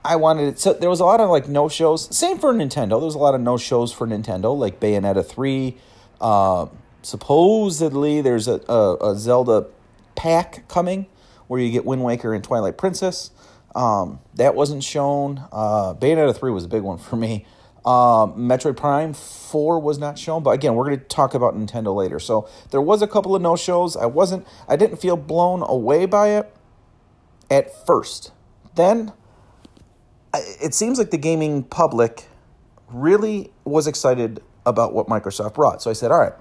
i 0.04 0.16
wanted 0.16 0.48
it 0.48 0.58
so 0.58 0.72
there 0.74 0.90
was 0.90 1.00
a 1.00 1.04
lot 1.04 1.20
of 1.20 1.30
like 1.30 1.48
no 1.48 1.68
shows 1.68 2.14
same 2.16 2.38
for 2.38 2.52
nintendo. 2.54 2.90
There 2.90 2.98
was 2.98 3.14
a 3.14 3.18
lot 3.18 3.34
of 3.34 3.40
no 3.40 3.56
shows 3.56 3.92
for 3.92 4.06
nintendo 4.06 4.56
like 4.56 4.78
bayonetta 4.78 5.24
3 5.26 5.76
uh, 6.20 6.66
supposedly 7.02 8.20
there's 8.20 8.48
a, 8.48 8.60
a, 8.68 9.12
a 9.12 9.16
zelda 9.16 9.66
pack 10.14 10.66
coming 10.68 11.06
where 11.46 11.60
you 11.60 11.70
get 11.70 11.84
Wind 11.84 12.02
Waker 12.02 12.34
and 12.34 12.42
Twilight 12.42 12.78
Princess. 12.78 13.30
Um, 13.74 14.20
that 14.34 14.54
wasn't 14.54 14.84
shown. 14.84 15.44
Uh, 15.52 15.94
Bayonetta 15.94 16.36
3 16.36 16.50
was 16.52 16.64
a 16.64 16.68
big 16.68 16.82
one 16.82 16.98
for 16.98 17.16
me. 17.16 17.46
Um, 17.84 18.48
Metroid 18.48 18.76
Prime 18.76 19.12
4 19.12 19.78
was 19.78 19.98
not 19.98 20.18
shown, 20.18 20.42
but 20.42 20.50
again, 20.50 20.74
we're 20.74 20.86
going 20.86 20.98
to 20.98 21.04
talk 21.04 21.34
about 21.34 21.54
Nintendo 21.54 21.94
later. 21.94 22.18
So 22.18 22.48
there 22.70 22.80
was 22.80 23.02
a 23.02 23.06
couple 23.06 23.36
of 23.36 23.42
no 23.42 23.56
shows. 23.56 23.94
I 23.94 24.06
wasn't, 24.06 24.46
I 24.66 24.76
didn't 24.76 24.96
feel 24.96 25.16
blown 25.16 25.62
away 25.62 26.06
by 26.06 26.28
it 26.28 26.50
at 27.50 27.86
first. 27.86 28.32
Then 28.74 29.12
it 30.34 30.72
seems 30.72 30.98
like 30.98 31.10
the 31.10 31.18
gaming 31.18 31.62
public 31.62 32.24
really 32.88 33.52
was 33.64 33.86
excited 33.86 34.42
about 34.64 34.94
what 34.94 35.06
Microsoft 35.06 35.54
brought. 35.54 35.82
So 35.82 35.90
I 35.90 35.92
said, 35.92 36.10
all 36.10 36.20
right, 36.20 36.32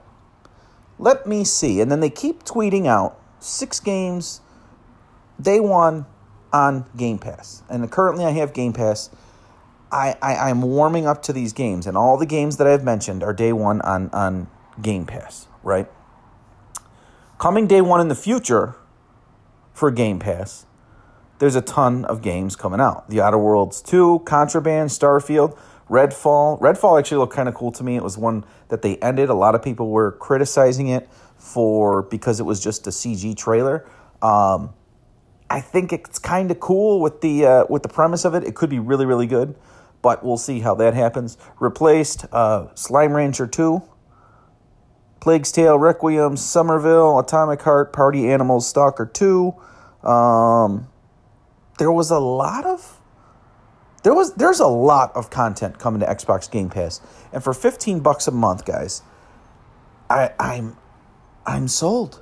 let 0.97 1.27
me 1.27 1.43
see. 1.43 1.81
And 1.81 1.91
then 1.91 1.99
they 1.99 2.09
keep 2.09 2.43
tweeting 2.43 2.87
out 2.87 3.19
six 3.39 3.81
games 3.81 4.39
day 5.41 5.59
one 5.59 6.05
on 6.51 6.85
Game 6.95 7.17
Pass. 7.17 7.63
And 7.69 7.89
currently 7.91 8.25
I 8.25 8.31
have 8.31 8.53
Game 8.53 8.73
Pass. 8.73 9.09
I, 9.91 10.15
I, 10.21 10.49
I'm 10.49 10.61
warming 10.61 11.05
up 11.05 11.21
to 11.23 11.33
these 11.33 11.53
games, 11.53 11.85
and 11.85 11.95
all 11.95 12.17
the 12.17 12.25
games 12.25 12.57
that 12.57 12.65
I've 12.65 12.83
mentioned 12.83 13.23
are 13.23 13.33
day 13.33 13.53
one 13.53 13.79
on, 13.81 14.09
on 14.09 14.47
Game 14.81 15.05
Pass, 15.05 15.47
right? 15.61 15.87
Coming 17.37 17.67
day 17.67 17.81
one 17.81 18.01
in 18.01 18.07
the 18.07 18.15
future 18.15 18.75
for 19.73 19.91
Game 19.91 20.17
Pass, 20.17 20.65
there's 21.39 21.55
a 21.55 21.61
ton 21.61 22.05
of 22.05 22.21
games 22.21 22.55
coming 22.55 22.79
out. 22.79 23.09
The 23.09 23.21
Outer 23.21 23.37
Worlds 23.37 23.81
2, 23.81 24.23
Contraband, 24.25 24.89
Starfield, 24.89 25.57
Redfall. 25.89 26.59
Redfall 26.59 26.97
actually 26.97 27.17
looked 27.17 27.33
kind 27.33 27.49
of 27.49 27.55
cool 27.55 27.71
to 27.73 27.83
me. 27.83 27.95
It 27.95 28.03
was 28.03 28.17
one 28.17 28.45
that 28.69 28.81
they 28.81 28.97
ended. 28.97 29.29
A 29.29 29.33
lot 29.33 29.53
of 29.53 29.61
people 29.61 29.89
were 29.89 30.13
criticizing 30.13 30.87
it 30.87 31.09
for 31.37 32.03
because 32.03 32.39
it 32.39 32.43
was 32.43 32.63
just 32.63 32.87
a 32.87 32.91
CG 32.91 33.35
trailer. 33.35 33.85
Um, 34.21 34.73
I 35.53 35.61
think 35.61 35.93
it's 35.93 36.17
kind 36.17 36.49
of 36.49 36.59
cool 36.59 36.99
with 36.99 37.21
the 37.21 37.45
uh, 37.45 37.65
with 37.69 37.83
the 37.83 37.87
premise 37.89 38.25
of 38.25 38.33
it. 38.33 38.43
It 38.43 38.55
could 38.55 38.71
be 38.71 38.79
really 38.79 39.05
really 39.05 39.27
good, 39.27 39.53
but 40.01 40.25
we'll 40.25 40.37
see 40.37 40.61
how 40.61 40.73
that 40.75 40.95
happens. 40.95 41.37
Replaced 41.59 42.25
uh, 42.31 42.73
Slime 42.73 43.13
Rancher 43.13 43.45
2, 43.45 43.79
Plague's 45.19 45.51
Tale, 45.51 45.77
Requiem, 45.77 46.37
Somerville, 46.37 47.19
Atomic 47.19 47.61
Heart, 47.61 47.93
Party 47.93 48.31
Animals, 48.31 48.67
Stalker 48.67 49.05
2. 49.05 49.53
Um, 50.01 50.87
there 51.77 51.91
was 51.91 52.09
a 52.09 52.17
lot 52.17 52.65
of 52.65 52.99
there 54.01 54.15
was 54.15 54.33
there's 54.33 54.59
a 54.59 54.65
lot 54.65 55.15
of 55.15 55.29
content 55.29 55.77
coming 55.77 55.99
to 55.99 56.07
Xbox 56.07 56.49
Game 56.49 56.71
Pass, 56.71 56.99
and 57.31 57.43
for 57.43 57.53
fifteen 57.53 57.99
bucks 57.99 58.27
a 58.27 58.31
month, 58.31 58.65
guys, 58.65 59.03
I 60.09 60.31
I'm 60.39 60.77
I'm 61.45 61.67
sold. 61.67 62.21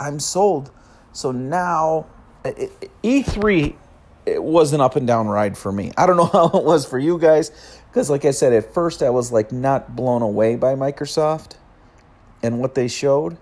I'm 0.00 0.18
sold. 0.18 0.72
So 1.12 1.30
now 1.30 2.06
E3 2.44 3.76
it 4.24 4.42
was 4.42 4.72
an 4.72 4.80
up 4.80 4.96
and 4.96 5.06
down 5.06 5.26
ride 5.26 5.58
for 5.58 5.72
me. 5.72 5.92
I 5.96 6.06
don't 6.06 6.16
know 6.16 6.26
how 6.32 6.46
it 6.48 6.64
was 6.64 6.86
for 6.86 6.98
you 6.98 7.18
guys 7.18 7.50
because 7.90 8.10
like 8.10 8.24
I 8.24 8.30
said 8.30 8.52
at 8.52 8.72
first 8.72 9.02
I 9.02 9.10
was 9.10 9.32
like 9.32 9.52
not 9.52 9.96
blown 9.96 10.22
away 10.22 10.56
by 10.56 10.74
Microsoft 10.74 11.56
and 12.42 12.60
what 12.60 12.74
they 12.74 12.88
showed. 12.88 13.36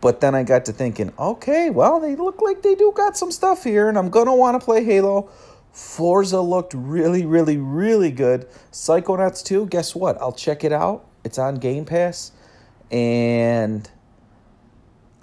But 0.00 0.20
then 0.20 0.34
I 0.34 0.42
got 0.42 0.66
to 0.66 0.72
thinking, 0.72 1.12
okay, 1.18 1.70
well, 1.70 2.00
they 2.00 2.16
look 2.16 2.42
like 2.42 2.62
they 2.62 2.74
do 2.74 2.92
got 2.94 3.16
some 3.16 3.32
stuff 3.32 3.64
here, 3.64 3.88
and 3.88 3.96
I'm 3.98 4.10
going 4.10 4.26
to 4.26 4.34
want 4.34 4.60
to 4.60 4.64
play 4.64 4.84
Halo. 4.84 5.30
Forza 5.72 6.40
looked 6.40 6.74
really, 6.74 7.24
really, 7.24 7.56
really 7.56 8.10
good. 8.10 8.46
Psychonauts 8.70 9.42
2, 9.42 9.66
guess 9.66 9.94
what? 9.94 10.20
I'll 10.20 10.32
check 10.32 10.64
it 10.64 10.72
out. 10.72 11.06
It's 11.24 11.38
on 11.38 11.56
Game 11.56 11.86
Pass. 11.86 12.30
And 12.90 13.90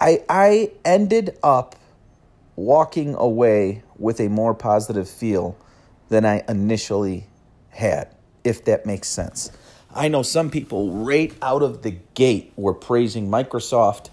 I 0.00 0.22
I 0.28 0.72
ended 0.84 1.38
up 1.42 1.76
walking 2.56 3.14
away 3.14 3.82
with 3.98 4.20
a 4.20 4.28
more 4.28 4.54
positive 4.54 5.08
feel 5.08 5.56
than 6.08 6.24
I 6.24 6.42
initially 6.48 7.26
had, 7.70 8.14
if 8.44 8.64
that 8.66 8.86
makes 8.86 9.08
sense. 9.08 9.50
I 9.94 10.08
know 10.08 10.22
some 10.22 10.50
people 10.50 10.90
right 11.04 11.32
out 11.40 11.62
of 11.62 11.82
the 11.82 11.92
gate 12.14 12.52
were 12.56 12.74
praising 12.74 13.28
Microsoft 13.28 14.10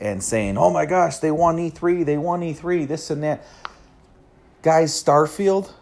and 0.00 0.22
saying, 0.22 0.56
"Oh 0.56 0.70
my 0.70 0.86
gosh, 0.86 1.18
they 1.18 1.30
won 1.30 1.58
E3, 1.58 2.04
they 2.04 2.16
won 2.16 2.40
E3, 2.40 2.86
this 2.86 3.10
and 3.10 3.22
that." 3.22 3.44
Guys, 4.62 4.92
Starfield 4.92 5.72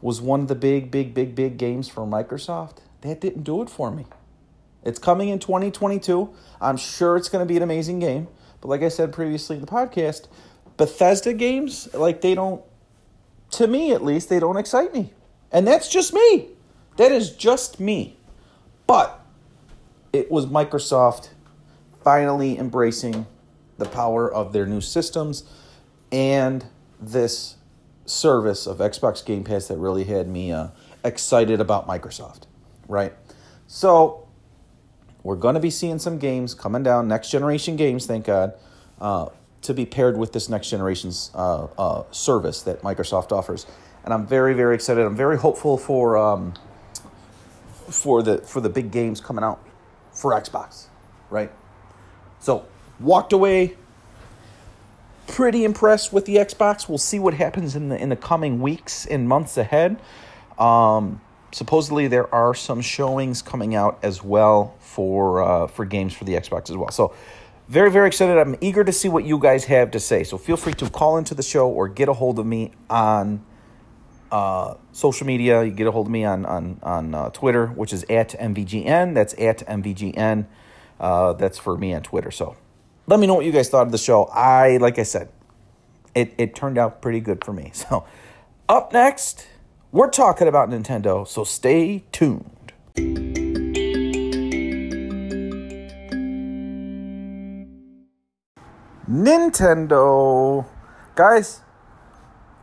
was 0.00 0.20
one 0.20 0.40
of 0.40 0.48
the 0.48 0.54
big, 0.54 0.90
big, 0.90 1.14
big, 1.14 1.34
big 1.34 1.56
games 1.56 1.88
for 1.88 2.06
Microsoft. 2.06 2.76
That 3.00 3.20
didn't 3.20 3.42
do 3.42 3.62
it 3.62 3.70
for 3.70 3.90
me. 3.90 4.06
It's 4.84 4.98
coming 4.98 5.30
in 5.30 5.38
2022. 5.38 6.28
I'm 6.60 6.76
sure 6.76 7.16
it's 7.16 7.30
going 7.30 7.42
to 7.42 7.48
be 7.48 7.56
an 7.56 7.62
amazing 7.62 8.00
game. 8.00 8.28
But 8.60 8.68
like 8.68 8.82
I 8.82 8.88
said 8.88 9.12
previously 9.12 9.56
in 9.56 9.62
the 9.62 9.66
podcast, 9.66 10.26
Bethesda 10.76 11.32
games, 11.32 11.92
like 11.94 12.20
they 12.20 12.34
don't, 12.34 12.62
to 13.52 13.66
me 13.66 13.92
at 13.92 14.02
least, 14.02 14.28
they 14.28 14.40
don't 14.40 14.56
excite 14.56 14.92
me. 14.92 15.12
And 15.52 15.66
that's 15.66 15.88
just 15.88 16.12
me. 16.12 16.48
That 16.96 17.12
is 17.12 17.30
just 17.30 17.78
me. 17.78 18.16
But 18.86 19.20
it 20.12 20.30
was 20.30 20.46
Microsoft 20.46 21.30
finally 22.02 22.58
embracing 22.58 23.26
the 23.78 23.86
power 23.86 24.32
of 24.32 24.52
their 24.52 24.66
new 24.66 24.80
systems 24.80 25.44
and 26.12 26.64
this 27.00 27.56
service 28.06 28.66
of 28.66 28.78
Xbox 28.78 29.24
Game 29.24 29.44
Pass 29.44 29.68
that 29.68 29.78
really 29.78 30.04
had 30.04 30.28
me 30.28 30.52
uh, 30.52 30.68
excited 31.04 31.60
about 31.60 31.88
Microsoft, 31.88 32.42
right? 32.88 33.12
So 33.66 34.28
we're 35.22 35.36
going 35.36 35.54
to 35.54 35.60
be 35.60 35.70
seeing 35.70 35.98
some 35.98 36.18
games 36.18 36.54
coming 36.54 36.82
down, 36.82 37.08
next 37.08 37.30
generation 37.30 37.76
games, 37.76 38.06
thank 38.06 38.26
God, 38.26 38.54
uh, 39.00 39.28
to 39.64 39.74
be 39.74 39.84
paired 39.86 40.16
with 40.16 40.32
this 40.32 40.48
next 40.48 40.70
generation's 40.70 41.30
uh, 41.34 41.64
uh 41.78 42.04
service 42.10 42.62
that 42.62 42.82
Microsoft 42.82 43.32
offers, 43.32 43.66
and 44.04 44.14
I'm 44.14 44.26
very 44.26 44.54
very 44.54 44.74
excited. 44.74 45.04
I'm 45.04 45.16
very 45.16 45.38
hopeful 45.38 45.76
for 45.76 46.16
um, 46.16 46.54
for 47.88 48.22
the 48.22 48.38
for 48.38 48.60
the 48.60 48.68
big 48.68 48.90
games 48.90 49.20
coming 49.20 49.44
out 49.44 49.60
for 50.12 50.32
Xbox, 50.32 50.86
right? 51.30 51.50
So, 52.40 52.66
walked 53.00 53.32
away 53.32 53.76
pretty 55.26 55.64
impressed 55.64 56.12
with 56.12 56.26
the 56.26 56.36
Xbox. 56.36 56.88
We'll 56.88 56.98
see 56.98 57.18
what 57.18 57.34
happens 57.34 57.74
in 57.74 57.88
the 57.88 58.00
in 58.00 58.08
the 58.08 58.16
coming 58.16 58.60
weeks 58.60 59.06
and 59.06 59.28
months 59.28 59.56
ahead. 59.56 59.98
Um, 60.58 61.20
supposedly 61.54 62.08
there 62.08 62.32
are 62.34 62.54
some 62.54 62.80
showings 62.80 63.40
coming 63.40 63.74
out 63.74 63.98
as 64.02 64.22
well 64.22 64.74
for 64.80 65.42
uh, 65.42 65.66
for 65.66 65.84
games 65.84 66.12
for 66.12 66.24
the 66.24 66.34
Xbox 66.34 66.70
as 66.70 66.76
well. 66.76 66.90
So 66.90 67.14
very 67.68 67.90
very 67.90 68.06
excited. 68.06 68.38
I'm 68.38 68.56
eager 68.60 68.84
to 68.84 68.92
see 68.92 69.08
what 69.08 69.24
you 69.24 69.38
guys 69.38 69.64
have 69.64 69.90
to 69.92 70.00
say. 70.00 70.24
So 70.24 70.38
feel 70.38 70.56
free 70.56 70.74
to 70.74 70.90
call 70.90 71.16
into 71.18 71.34
the 71.34 71.42
show 71.42 71.68
or 71.68 71.88
get 71.88 72.08
a 72.08 72.12
hold 72.12 72.38
of 72.38 72.46
me 72.46 72.72
on 72.90 73.44
uh, 74.30 74.74
social 74.92 75.26
media. 75.26 75.64
You 75.64 75.70
get 75.70 75.86
a 75.86 75.90
hold 75.90 76.06
of 76.06 76.12
me 76.12 76.24
on 76.24 76.44
on 76.44 76.80
on 76.82 77.14
uh, 77.14 77.30
Twitter, 77.30 77.68
which 77.68 77.92
is 77.92 78.04
at 78.10 78.30
mvgn. 78.30 79.14
That's 79.14 79.34
at 79.34 79.58
mvgn. 79.66 80.46
Uh, 81.00 81.32
that's 81.34 81.58
for 81.58 81.76
me 81.76 81.94
on 81.94 82.02
Twitter. 82.02 82.30
So 82.30 82.56
let 83.06 83.20
me 83.20 83.26
know 83.26 83.34
what 83.34 83.44
you 83.44 83.52
guys 83.52 83.68
thought 83.68 83.86
of 83.86 83.92
the 83.92 83.98
show. 83.98 84.24
I, 84.24 84.78
like 84.78 84.98
I 84.98 85.02
said, 85.02 85.28
it, 86.14 86.34
it 86.38 86.54
turned 86.54 86.78
out 86.78 87.02
pretty 87.02 87.20
good 87.20 87.44
for 87.44 87.52
me. 87.52 87.72
So 87.88 88.06
up 88.66 88.92
next, 88.94 89.46
we're 89.92 90.08
talking 90.08 90.48
about 90.48 90.70
Nintendo. 90.70 91.28
So 91.28 91.44
stay 91.44 92.04
tuned. 92.12 92.50
Nintendo. 99.08 100.66
Guys, 101.14 101.60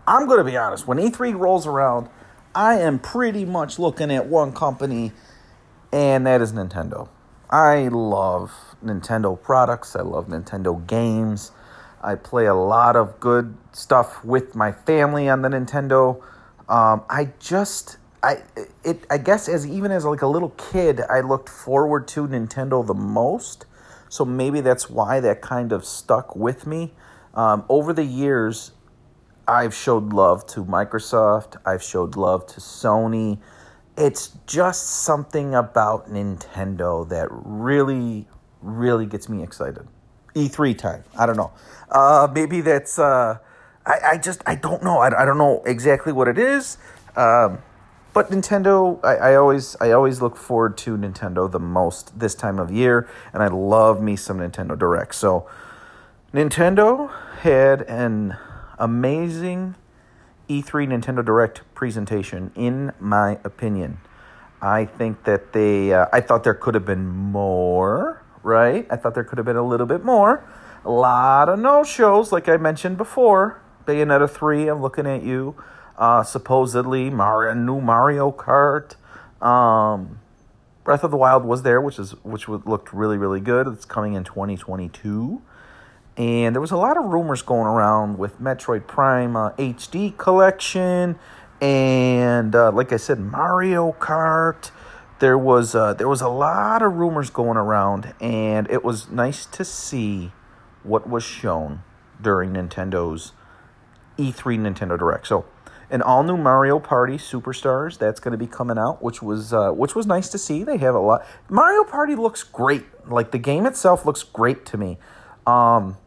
I'm 0.07 0.25
going 0.27 0.39
to 0.39 0.43
be 0.43 0.57
honest. 0.57 0.87
When 0.87 0.97
E3 0.97 1.37
rolls 1.37 1.67
around, 1.67 2.09
I 2.55 2.79
am 2.79 2.99
pretty 2.99 3.45
much 3.45 3.77
looking 3.77 4.11
at 4.11 4.27
one 4.27 4.51
company, 4.51 5.11
and 5.91 6.25
that 6.25 6.41
is 6.41 6.51
Nintendo. 6.51 7.09
I 7.49 7.89
love 7.89 8.51
Nintendo 8.83 9.41
products. 9.41 9.95
I 9.95 10.01
love 10.01 10.27
Nintendo 10.27 10.85
games. 10.87 11.51
I 12.01 12.15
play 12.15 12.45
a 12.45 12.55
lot 12.55 12.95
of 12.95 13.19
good 13.19 13.55
stuff 13.71 14.23
with 14.25 14.55
my 14.55 14.71
family 14.71 15.29
on 15.29 15.43
the 15.43 15.49
Nintendo. 15.49 16.21
Um, 16.67 17.03
I 17.09 17.29
just 17.39 17.97
I 18.23 18.41
it 18.83 19.05
I 19.09 19.17
guess 19.17 19.47
as 19.47 19.67
even 19.67 19.91
as 19.91 20.05
like 20.05 20.21
a 20.21 20.27
little 20.27 20.49
kid, 20.51 21.01
I 21.01 21.19
looked 21.19 21.49
forward 21.49 22.07
to 22.09 22.27
Nintendo 22.27 22.85
the 22.85 22.93
most. 22.93 23.65
So 24.11 24.25
maybe 24.25 24.59
that's 24.59 24.89
why 24.89 25.21
that 25.21 25.41
kind 25.41 25.71
of 25.71 25.85
stuck 25.85 26.35
with 26.35 26.67
me. 26.67 26.93
Um, 27.33 27.63
over 27.69 27.93
the 27.93 28.03
years, 28.03 28.73
I've 29.47 29.73
showed 29.73 30.11
love 30.11 30.45
to 30.47 30.65
Microsoft. 30.65 31.55
I've 31.65 31.81
showed 31.81 32.15
love 32.15 32.45
to 32.47 32.59
Sony 32.59 33.39
it's 33.97 34.29
just 34.47 35.03
something 35.03 35.53
about 35.53 36.09
Nintendo 36.09 37.07
that 37.09 37.27
really, 37.31 38.27
really 38.61 39.05
gets 39.05 39.27
me 39.27 39.43
excited. 39.43 39.87
E3 40.35 40.77
time. 40.77 41.03
I 41.17 41.25
don't 41.25 41.37
know. 41.37 41.51
Uh, 41.89 42.27
maybe 42.33 42.61
that's. 42.61 42.97
Uh, 42.97 43.37
I, 43.85 43.99
I 44.11 44.17
just 44.17 44.41
I 44.45 44.55
don't 44.55 44.83
know. 44.83 44.99
I, 44.99 45.21
I 45.21 45.25
don't 45.25 45.37
know 45.37 45.61
exactly 45.65 46.13
what 46.13 46.27
it 46.27 46.37
is. 46.37 46.77
Um, 47.15 47.59
but 48.13 48.29
Nintendo, 48.29 48.99
I, 49.03 49.15
I 49.15 49.35
always 49.35 49.75
I 49.79 49.91
always 49.91 50.21
look 50.21 50.35
forward 50.35 50.77
to 50.79 50.97
Nintendo 50.97 51.49
the 51.49 51.59
most 51.59 52.19
this 52.19 52.35
time 52.35 52.59
of 52.59 52.71
year, 52.71 53.09
and 53.33 53.41
I 53.41 53.47
love 53.47 54.01
me 54.01 54.15
some 54.15 54.39
Nintendo 54.39 54.77
Direct. 54.77 55.15
So 55.15 55.49
Nintendo 56.33 57.11
had 57.39 57.81
an 57.83 58.37
amazing 58.79 59.75
E3 60.49 60.87
Nintendo 60.87 61.23
Direct 61.23 61.61
presentation, 61.73 62.51
in 62.55 62.91
my 62.99 63.39
opinion. 63.43 63.99
I 64.61 64.85
think 64.85 65.23
that 65.23 65.53
they, 65.53 65.93
uh, 65.93 66.05
I 66.13 66.21
thought 66.21 66.43
there 66.43 66.53
could 66.53 66.75
have 66.75 66.85
been 66.85 67.07
more, 67.07 68.21
right? 68.43 68.85
I 68.89 68.95
thought 68.95 69.15
there 69.15 69.23
could 69.23 69.37
have 69.37 69.45
been 69.45 69.55
a 69.55 69.65
little 69.65 69.87
bit 69.87 70.03
more. 70.03 70.43
A 70.83 70.91
lot 70.91 71.49
of 71.49 71.59
no 71.59 71.83
shows, 71.83 72.31
like 72.31 72.49
I 72.49 72.57
mentioned 72.57 72.97
before. 72.97 73.61
Bayonetta 73.85 74.29
3, 74.29 74.67
I'm 74.67 74.81
looking 74.81 75.07
at 75.07 75.23
you. 75.23 75.55
Uh, 76.01 76.23
supposedly, 76.23 77.11
Mario, 77.11 77.53
new 77.53 77.79
Mario 77.79 78.31
Kart. 78.31 78.95
Um, 79.39 80.19
Breath 80.83 81.03
of 81.03 81.11
the 81.11 81.17
Wild 81.17 81.45
was 81.45 81.61
there, 81.61 81.79
which 81.79 81.99
is 81.99 82.13
which 82.23 82.49
looked 82.49 82.91
really 82.91 83.19
really 83.19 83.39
good. 83.39 83.67
It's 83.67 83.85
coming 83.85 84.15
in 84.15 84.23
2022, 84.23 85.43
and 86.17 86.55
there 86.55 86.59
was 86.59 86.71
a 86.71 86.77
lot 86.77 86.97
of 86.97 87.05
rumors 87.05 87.43
going 87.43 87.67
around 87.67 88.17
with 88.17 88.41
Metroid 88.41 88.87
Prime 88.87 89.35
uh, 89.35 89.51
HD 89.51 90.17
collection, 90.17 91.19
and 91.61 92.55
uh, 92.55 92.71
like 92.71 92.91
I 92.91 92.97
said, 92.97 93.19
Mario 93.19 93.95
Kart. 93.99 94.71
There 95.19 95.37
was 95.37 95.75
uh, 95.75 95.93
there 95.93 96.09
was 96.09 96.21
a 96.21 96.29
lot 96.29 96.81
of 96.81 96.93
rumors 96.93 97.29
going 97.29 97.57
around, 97.57 98.15
and 98.19 98.67
it 98.71 98.83
was 98.83 99.11
nice 99.11 99.45
to 99.45 99.63
see 99.63 100.31
what 100.81 101.07
was 101.07 101.23
shown 101.23 101.83
during 102.19 102.53
Nintendo's 102.53 103.33
E3 104.17 104.57
Nintendo 104.57 104.97
Direct. 104.97 105.27
So 105.27 105.45
an 105.91 106.01
all 106.01 106.23
new 106.23 106.37
Mario 106.37 106.79
Party 106.79 107.17
Superstars 107.17 107.97
that's 107.97 108.19
going 108.19 108.31
to 108.31 108.37
be 108.37 108.47
coming 108.47 108.77
out, 108.77 109.03
which 109.03 109.21
was 109.21 109.53
uh, 109.53 109.71
which 109.71 109.93
was 109.93 110.07
nice 110.07 110.29
to 110.29 110.37
see. 110.37 110.63
They 110.63 110.77
have 110.77 110.95
a 110.95 110.99
lot. 110.99 111.25
Mario 111.49 111.83
Party 111.83 112.15
looks 112.15 112.43
great. 112.43 112.85
Like 113.07 113.31
the 113.31 113.37
game 113.37 113.65
itself 113.65 114.05
looks 114.05 114.23
great 114.23 114.65
to 114.67 114.77
me. 114.77 114.97
Um, 115.45 115.97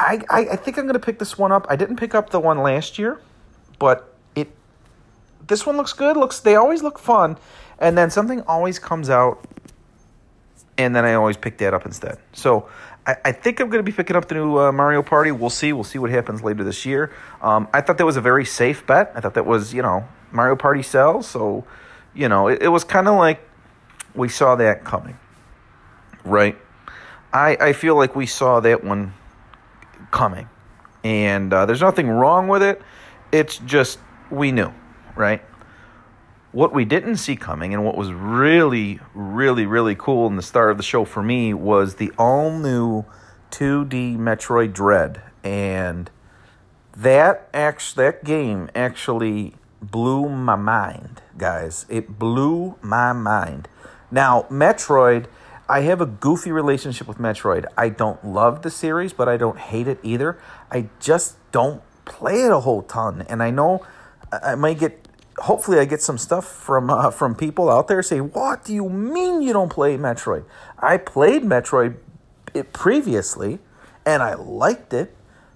I, 0.00 0.20
I 0.28 0.40
I 0.52 0.56
think 0.56 0.78
I'm 0.78 0.84
going 0.84 0.94
to 0.94 1.00
pick 1.00 1.20
this 1.20 1.38
one 1.38 1.52
up. 1.52 1.66
I 1.70 1.76
didn't 1.76 1.96
pick 1.96 2.14
up 2.14 2.30
the 2.30 2.40
one 2.40 2.58
last 2.58 2.98
year, 2.98 3.20
but 3.78 4.12
it 4.34 4.50
this 5.46 5.64
one 5.64 5.76
looks 5.76 5.92
good. 5.92 6.16
Looks 6.16 6.40
they 6.40 6.56
always 6.56 6.82
look 6.82 6.98
fun, 6.98 7.38
and 7.78 7.96
then 7.96 8.10
something 8.10 8.40
always 8.42 8.80
comes 8.80 9.08
out, 9.08 9.46
and 10.76 10.94
then 10.94 11.04
I 11.04 11.14
always 11.14 11.36
pick 11.36 11.58
that 11.58 11.72
up 11.72 11.86
instead. 11.86 12.18
So 12.32 12.68
I, 13.06 13.16
I 13.26 13.32
think 13.32 13.60
I'm 13.60 13.68
going 13.68 13.84
to 13.84 13.90
be 13.90 13.94
picking 13.94 14.16
up 14.16 14.28
the 14.28 14.34
new 14.34 14.58
uh, 14.58 14.72
Mario 14.72 15.02
Party. 15.02 15.32
We'll 15.32 15.50
see. 15.50 15.72
We'll 15.72 15.84
see 15.84 15.98
what 15.98 16.10
happens 16.10 16.42
later 16.42 16.64
this 16.64 16.86
year. 16.86 17.12
Um, 17.40 17.68
I 17.72 17.80
thought 17.80 17.98
that 17.98 18.06
was 18.06 18.16
a 18.16 18.20
very 18.20 18.44
safe 18.44 18.86
bet. 18.86 19.12
I 19.14 19.20
thought 19.20 19.34
that 19.34 19.46
was, 19.46 19.74
you 19.74 19.82
know, 19.82 20.06
Mario 20.30 20.56
Party 20.56 20.82
sells. 20.82 21.26
So, 21.26 21.64
you 22.14 22.28
know, 22.28 22.48
it, 22.48 22.62
it 22.62 22.68
was 22.68 22.84
kind 22.84 23.08
of 23.08 23.16
like 23.16 23.40
we 24.14 24.28
saw 24.28 24.56
that 24.56 24.84
coming, 24.84 25.18
right? 26.24 26.56
I, 27.32 27.56
I 27.60 27.72
feel 27.72 27.96
like 27.96 28.14
we 28.14 28.26
saw 28.26 28.60
that 28.60 28.84
one 28.84 29.14
coming. 30.10 30.48
And 31.02 31.52
uh, 31.52 31.66
there's 31.66 31.80
nothing 31.80 32.08
wrong 32.08 32.46
with 32.46 32.62
it. 32.62 32.80
It's 33.32 33.58
just 33.58 33.98
we 34.30 34.52
knew, 34.52 34.72
right? 35.16 35.42
What 36.52 36.74
we 36.74 36.84
didn't 36.84 37.16
see 37.16 37.34
coming, 37.34 37.72
and 37.72 37.82
what 37.82 37.96
was 37.96 38.12
really, 38.12 39.00
really, 39.14 39.64
really 39.64 39.94
cool 39.94 40.26
in 40.26 40.36
the 40.36 40.42
start 40.42 40.70
of 40.70 40.76
the 40.76 40.82
show 40.82 41.06
for 41.06 41.22
me 41.22 41.54
was 41.54 41.94
the 41.94 42.12
all 42.18 42.50
new 42.50 43.06
2D 43.50 44.18
Metroid 44.18 44.74
Dread. 44.74 45.22
And 45.42 46.10
that 46.94 47.48
actually, 47.54 48.04
that 48.04 48.22
game 48.24 48.68
actually 48.74 49.54
blew 49.80 50.28
my 50.28 50.56
mind, 50.56 51.22
guys. 51.38 51.86
It 51.88 52.18
blew 52.18 52.76
my 52.82 53.14
mind. 53.14 53.68
Now, 54.10 54.42
Metroid, 54.50 55.26
I 55.70 55.80
have 55.80 56.02
a 56.02 56.06
goofy 56.06 56.52
relationship 56.52 57.08
with 57.08 57.16
Metroid. 57.16 57.64
I 57.78 57.88
don't 57.88 58.22
love 58.26 58.60
the 58.60 58.70
series, 58.70 59.14
but 59.14 59.26
I 59.26 59.38
don't 59.38 59.58
hate 59.58 59.88
it 59.88 59.98
either. 60.02 60.38
I 60.70 60.90
just 61.00 61.38
don't 61.50 61.82
play 62.04 62.42
it 62.42 62.52
a 62.52 62.60
whole 62.60 62.82
ton. 62.82 63.24
And 63.28 63.42
I 63.42 63.50
know 63.50 63.86
I 64.30 64.54
might 64.54 64.78
get 64.78 65.01
hopefully 65.42 65.78
I 65.78 65.84
get 65.84 66.00
some 66.00 66.18
stuff 66.18 66.46
from 66.46 66.90
uh, 66.90 67.10
from 67.20 67.34
people 67.34 67.70
out 67.70 67.88
there 67.88 68.02
say, 68.02 68.20
"What 68.20 68.64
do 68.64 68.74
you 68.74 68.88
mean 68.88 69.42
you 69.42 69.52
don't 69.52 69.70
play 69.70 69.96
Metroid?" 69.96 70.44
I 70.78 70.96
played 70.96 71.42
Metroid 71.42 71.96
previously, 72.72 73.58
and 74.04 74.22
I 74.22 74.34
liked 74.34 74.92
it, 74.92 75.14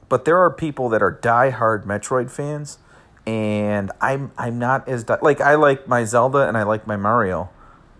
but 0.08 0.24
there 0.24 0.38
are 0.38 0.50
people 0.50 0.88
that 0.90 1.02
are 1.02 1.10
die-hard 1.10 1.84
Metroid 1.84 2.30
fans, 2.30 2.78
and 3.26 3.90
I'm 4.00 4.32
I'm 4.36 4.58
not 4.58 4.88
as 4.88 5.04
di- 5.04 5.18
like 5.22 5.40
I 5.40 5.54
like 5.54 5.88
my 5.88 6.04
Zelda 6.04 6.46
and 6.48 6.56
I 6.56 6.62
like 6.62 6.86
my 6.86 6.96
Mario 6.96 7.50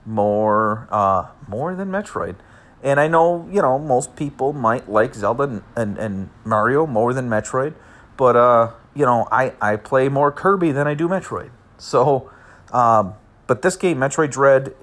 more 0.05 0.89
uh, 0.91 1.29
more 1.49 1.75
than 1.75 1.89
Metroid. 1.89 2.37
And 2.83 3.01
I 3.01 3.09
know, 3.09 3.49
you 3.51 3.63
know, 3.63 3.79
most 3.79 4.15
people 4.15 4.53
might 4.53 4.89
like 4.89 5.15
Zelda 5.15 5.43
and, 5.45 5.63
and, 5.75 5.99
and 5.99 6.31
Mario 6.45 6.87
more 6.87 7.13
than 7.13 7.29
Metroid, 7.29 7.75
but 8.17 8.37
uh, 8.37 8.73
you 8.95 9.05
know, 9.05 9.27
I, 9.33 9.55
I 9.61 9.77
play 9.77 10.09
more 10.09 10.31
Kirby 10.31 10.73
than 10.73 10.87
I 10.87 10.95
do 10.95 11.09
Metroid. 11.09 11.51
So, 11.79 12.31
um, 12.73 13.15
but 13.47 13.63
this 13.63 13.77
game, 13.77 13.99
Metroid 13.99 14.31
Dread, 14.31 14.75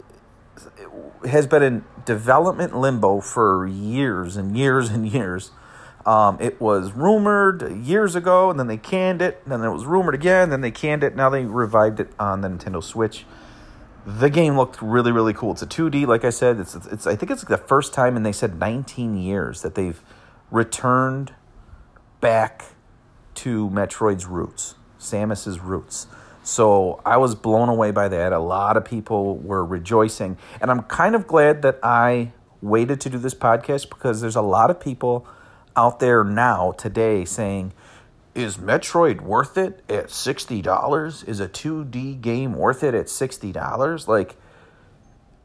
has 1.26 1.48
been 1.48 1.64
in 1.64 1.86
development 2.06 2.76
limbo 2.76 3.22
for 3.22 3.68
years 3.68 4.36
and 4.36 4.58
years 4.58 4.90
and 4.90 5.08
years. 5.08 5.52
Um, 6.06 6.38
it 6.42 6.60
was 6.60 6.92
rumored 6.92 7.86
years 7.86 8.16
ago, 8.16 8.50
and 8.50 8.60
then 8.60 8.68
they 8.68 8.78
canned 8.78 9.22
it. 9.22 9.42
And 9.44 9.52
then 9.52 9.64
it 9.64 9.72
was 9.72 9.86
rumored 9.86 10.16
again, 10.16 10.50
then 10.50 10.62
they 10.62 10.72
canned 10.72 11.04
it. 11.04 11.16
Now 11.16 11.30
they 11.30 11.46
revived 11.46 12.00
it 12.00 12.12
on 12.20 12.42
the 12.42 12.50
Nintendo 12.50 12.84
Switch. 12.84 13.26
The 14.06 14.30
game 14.30 14.58
looked 14.58 14.82
really, 14.82 15.14
really 15.14 15.34
cool. 15.34 15.54
It's 15.54 15.62
a 15.62 15.68
2D, 15.68 16.06
like 16.06 16.26
I 16.26 16.30
said. 16.30 16.60
It's, 16.60 16.76
it's 16.76 17.08
I 17.08 17.16
think 17.16 17.32
it's 17.32 17.46
the 17.46 17.58
first 17.58 17.94
time, 17.94 18.18
and 18.18 18.26
they 18.26 18.34
said 18.34 18.60
19 18.60 19.18
years 19.18 19.62
that 19.62 19.76
they've 19.76 20.02
returned 20.52 21.34
back 22.20 22.66
to 23.36 23.70
Metroid's 23.70 24.26
roots, 24.26 24.76
Samus's 25.00 25.60
roots. 25.60 26.08
So 26.44 27.02
I 27.06 27.18
was 27.18 27.36
blown 27.36 27.70
away 27.70 27.92
by 27.92 28.10
that. 28.10 28.34
A 28.34 28.40
lot 28.40 28.76
of 28.78 28.84
people 28.86 29.38
were 29.38 29.66
rejoicing. 29.66 30.38
And 30.62 30.70
I'm 30.70 30.84
kind 30.84 31.16
of 31.16 31.26
glad 31.26 31.62
that 31.62 31.80
I 31.82 32.34
waited 32.62 33.02
to 33.02 33.10
do 33.10 33.18
this 33.18 33.34
podcast 33.34 33.90
because 33.90 34.22
there's 34.22 34.36
a 34.36 34.42
lot 34.42 34.70
of 34.70 34.80
people 34.80 35.26
out 35.76 36.00
there 36.00 36.24
now 36.24 36.72
today 36.74 37.26
saying, 37.26 37.74
is 38.36 38.58
Metroid 38.58 39.22
worth 39.22 39.58
it 39.58 39.84
at 39.90 40.08
$60? 40.08 41.28
Is 41.28 41.40
a 41.40 41.48
2D 41.48 42.20
game 42.20 42.54
worth 42.54 42.84
it 42.84 42.94
at 42.94 43.06
$60? 43.06 44.08
Like, 44.08 44.36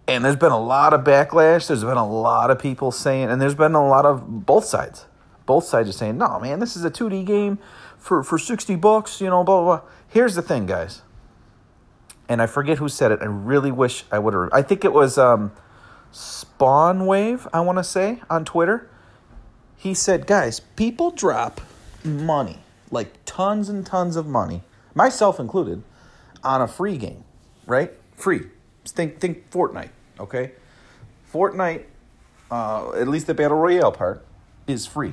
and 0.06 0.24
there's 0.24 0.36
been 0.36 0.52
a 0.52 0.60
lot 0.60 0.94
of 0.94 1.02
backlash. 1.02 1.68
There's 1.68 1.84
been 1.84 1.98
a 1.98 2.08
lot 2.08 2.50
of 2.50 2.58
people 2.58 2.90
saying, 2.90 3.30
and 3.30 3.40
there's 3.40 3.54
been 3.54 3.74
a 3.74 3.86
lot 3.86 4.06
of 4.06 4.46
both 4.46 4.64
sides. 4.64 5.04
Both 5.44 5.64
sides 5.64 5.88
are 5.88 5.92
saying, 5.92 6.18
no, 6.18 6.40
man, 6.40 6.60
this 6.60 6.76
is 6.76 6.84
a 6.84 6.90
2D 6.90 7.24
game 7.26 7.58
for, 7.98 8.22
for 8.22 8.38
60 8.38 8.76
bucks, 8.76 9.20
you 9.20 9.28
know, 9.28 9.44
blah, 9.44 9.62
blah, 9.62 9.78
blah. 9.80 9.88
Here's 10.08 10.34
the 10.34 10.42
thing, 10.42 10.66
guys. 10.66 11.02
And 12.28 12.42
I 12.42 12.46
forget 12.46 12.78
who 12.78 12.88
said 12.88 13.12
it. 13.12 13.20
I 13.20 13.26
really 13.26 13.70
wish 13.70 14.04
I 14.10 14.18
would 14.18 14.34
have. 14.34 14.48
I 14.52 14.62
think 14.62 14.84
it 14.84 14.92
was 14.92 15.18
um, 15.18 15.52
SpawnWave, 16.12 17.46
I 17.52 17.60
want 17.60 17.78
to 17.78 17.84
say, 17.84 18.20
on 18.28 18.44
Twitter. 18.44 18.90
He 19.76 19.94
said, 19.94 20.26
guys, 20.26 20.60
people 20.60 21.10
drop 21.10 21.60
money, 22.04 22.58
like 22.90 23.12
tons 23.24 23.68
and 23.68 23.86
tons 23.86 24.16
of 24.16 24.26
money, 24.26 24.62
myself 24.94 25.38
included, 25.38 25.82
on 26.42 26.60
a 26.62 26.68
free 26.68 26.96
game, 26.96 27.24
right? 27.66 27.92
Free. 28.16 28.46
Think, 28.84 29.20
think 29.20 29.50
Fortnite, 29.50 29.90
okay? 30.18 30.52
Fortnite, 31.32 31.84
uh, 32.50 32.92
at 32.92 33.08
least 33.08 33.26
the 33.26 33.34
Battle 33.34 33.58
Royale 33.58 33.92
part, 33.92 34.24
is 34.66 34.86
free. 34.86 35.12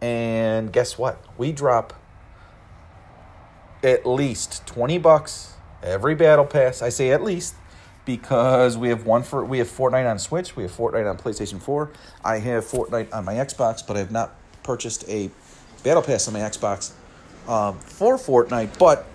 And 0.00 0.72
guess 0.72 0.96
what? 0.96 1.22
We 1.36 1.52
drop 1.52 1.92
at 3.82 4.06
least 4.06 4.66
20 4.66 4.98
bucks 4.98 5.54
every 5.82 6.14
battle 6.14 6.44
pass. 6.44 6.82
I 6.82 6.88
say 6.88 7.10
at 7.10 7.22
least 7.22 7.54
because 8.04 8.76
we 8.76 8.88
have 8.88 9.06
one 9.06 9.22
for 9.22 9.44
we 9.44 9.58
have 9.58 9.68
Fortnite 9.68 10.10
on 10.10 10.18
Switch, 10.18 10.56
we 10.56 10.64
have 10.64 10.72
Fortnite 10.72 11.08
on 11.08 11.16
PlayStation 11.16 11.60
4. 11.60 11.90
I 12.24 12.38
have 12.38 12.64
Fortnite 12.64 13.12
on 13.12 13.24
my 13.24 13.34
Xbox, 13.34 13.86
but 13.86 13.96
I 13.96 14.00
have 14.00 14.10
not 14.10 14.34
purchased 14.62 15.08
a 15.08 15.30
battle 15.82 16.02
pass 16.02 16.26
on 16.28 16.34
my 16.34 16.40
Xbox 16.40 16.92
um, 17.48 17.78
for 17.78 18.16
Fortnite. 18.16 18.78
But 18.78 19.06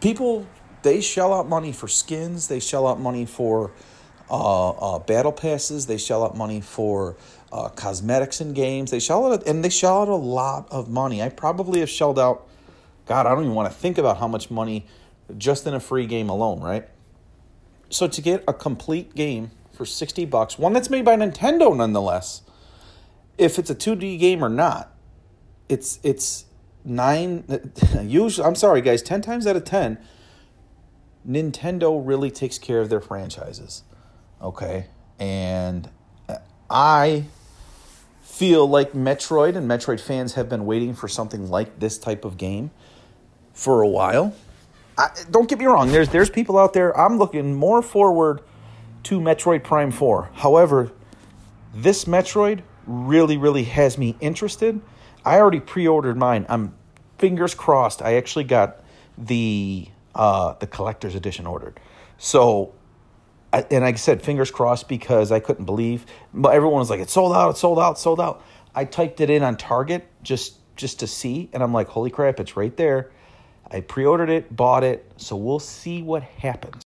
people 0.00 0.46
they 0.82 1.00
shell 1.00 1.34
out 1.34 1.48
money 1.48 1.72
for 1.72 1.88
skins, 1.88 2.48
they 2.48 2.60
shell 2.60 2.86
out 2.86 3.00
money 3.00 3.26
for 3.26 3.72
uh, 4.30 4.70
uh, 4.70 4.98
battle 5.00 5.32
passes, 5.32 5.86
they 5.86 5.98
shell 5.98 6.24
out 6.24 6.36
money 6.36 6.60
for 6.60 7.16
uh, 7.52 7.68
cosmetics 7.68 8.40
in 8.40 8.52
games. 8.52 8.90
They 8.90 9.00
shell 9.00 9.32
out 9.32 9.46
and 9.46 9.64
they 9.64 9.70
shell 9.70 10.02
out 10.02 10.08
a 10.08 10.14
lot 10.14 10.68
of 10.70 10.88
money. 10.88 11.22
I 11.22 11.28
probably 11.28 11.80
have 11.80 11.90
shelled 11.90 12.18
out. 12.18 12.47
God, 13.08 13.26
I 13.26 13.34
don't 13.34 13.44
even 13.44 13.54
want 13.54 13.72
to 13.72 13.76
think 13.76 13.96
about 13.96 14.18
how 14.18 14.28
much 14.28 14.50
money 14.50 14.86
just 15.38 15.66
in 15.66 15.72
a 15.72 15.80
free 15.80 16.06
game 16.06 16.28
alone, 16.28 16.60
right? 16.60 16.86
So 17.88 18.06
to 18.06 18.20
get 18.20 18.44
a 18.46 18.52
complete 18.52 19.14
game 19.14 19.50
for 19.72 19.86
60 19.86 20.26
bucks, 20.26 20.58
one 20.58 20.74
that's 20.74 20.90
made 20.90 21.06
by 21.06 21.16
Nintendo 21.16 21.74
nonetheless, 21.74 22.42
if 23.38 23.58
it's 23.58 23.70
a 23.70 23.74
2D 23.74 24.20
game 24.20 24.44
or 24.44 24.50
not, 24.50 24.94
it's 25.70 25.98
it's 26.02 26.44
9 26.84 27.72
usually 28.02 28.46
I'm 28.46 28.54
sorry 28.54 28.82
guys, 28.82 29.02
10 29.02 29.22
times 29.22 29.46
out 29.46 29.56
of 29.56 29.64
10 29.64 29.98
Nintendo 31.26 32.00
really 32.04 32.30
takes 32.30 32.58
care 32.58 32.80
of 32.80 32.90
their 32.90 33.00
franchises. 33.00 33.84
Okay? 34.40 34.86
And 35.18 35.88
I 36.70 37.24
feel 38.22 38.68
like 38.68 38.92
Metroid 38.92 39.56
and 39.56 39.68
Metroid 39.68 40.00
fans 40.00 40.34
have 40.34 40.48
been 40.48 40.64
waiting 40.66 40.94
for 40.94 41.08
something 41.08 41.50
like 41.50 41.80
this 41.80 41.98
type 41.98 42.24
of 42.24 42.36
game 42.36 42.70
for 43.58 43.82
a 43.82 43.88
while. 43.88 44.32
I, 44.96 45.08
don't 45.32 45.48
get 45.48 45.58
me 45.58 45.66
wrong. 45.66 45.90
There's 45.90 46.08
there's 46.10 46.30
people 46.30 46.56
out 46.56 46.72
there. 46.72 46.96
I'm 46.96 47.18
looking 47.18 47.54
more 47.54 47.82
forward 47.82 48.40
to 49.04 49.20
Metroid 49.20 49.64
Prime 49.64 49.90
Four. 49.90 50.30
However, 50.32 50.92
this 51.74 52.04
Metroid 52.04 52.62
really 52.86 53.36
really 53.36 53.64
has 53.64 53.98
me 53.98 54.16
interested. 54.20 54.80
I 55.24 55.38
already 55.38 55.58
pre-ordered 55.58 56.16
mine. 56.16 56.46
I'm 56.48 56.74
fingers 57.18 57.54
crossed. 57.54 58.00
I 58.00 58.14
actually 58.14 58.44
got 58.44 58.80
the 59.18 59.88
uh, 60.14 60.54
the 60.60 60.68
collector's 60.68 61.16
edition 61.16 61.44
ordered. 61.44 61.80
So, 62.16 62.74
I, 63.52 63.66
and 63.72 63.84
I 63.84 63.94
said, 63.94 64.22
fingers 64.22 64.52
crossed 64.52 64.88
because 64.88 65.32
I 65.32 65.40
couldn't 65.40 65.64
believe. 65.64 66.06
But 66.32 66.54
everyone 66.54 66.78
was 66.78 66.90
like, 66.90 67.00
"It's 67.00 67.12
sold 67.12 67.34
out! 67.34 67.50
It's 67.50 67.60
sold 67.60 67.80
out! 67.80 67.98
sold 67.98 68.20
out!" 68.20 68.40
I 68.72 68.84
typed 68.84 69.20
it 69.20 69.30
in 69.30 69.42
on 69.42 69.56
Target 69.56 70.06
just 70.22 70.58
just 70.76 71.00
to 71.00 71.08
see, 71.08 71.50
and 71.52 71.60
I'm 71.60 71.72
like, 71.72 71.88
"Holy 71.88 72.10
crap! 72.10 72.38
It's 72.38 72.56
right 72.56 72.76
there!" 72.76 73.10
I 73.70 73.80
pre-ordered 73.80 74.30
it, 74.30 74.54
bought 74.54 74.84
it, 74.84 75.10
so 75.16 75.36
we'll 75.36 75.58
see 75.58 76.02
what 76.02 76.22
happens. 76.22 76.82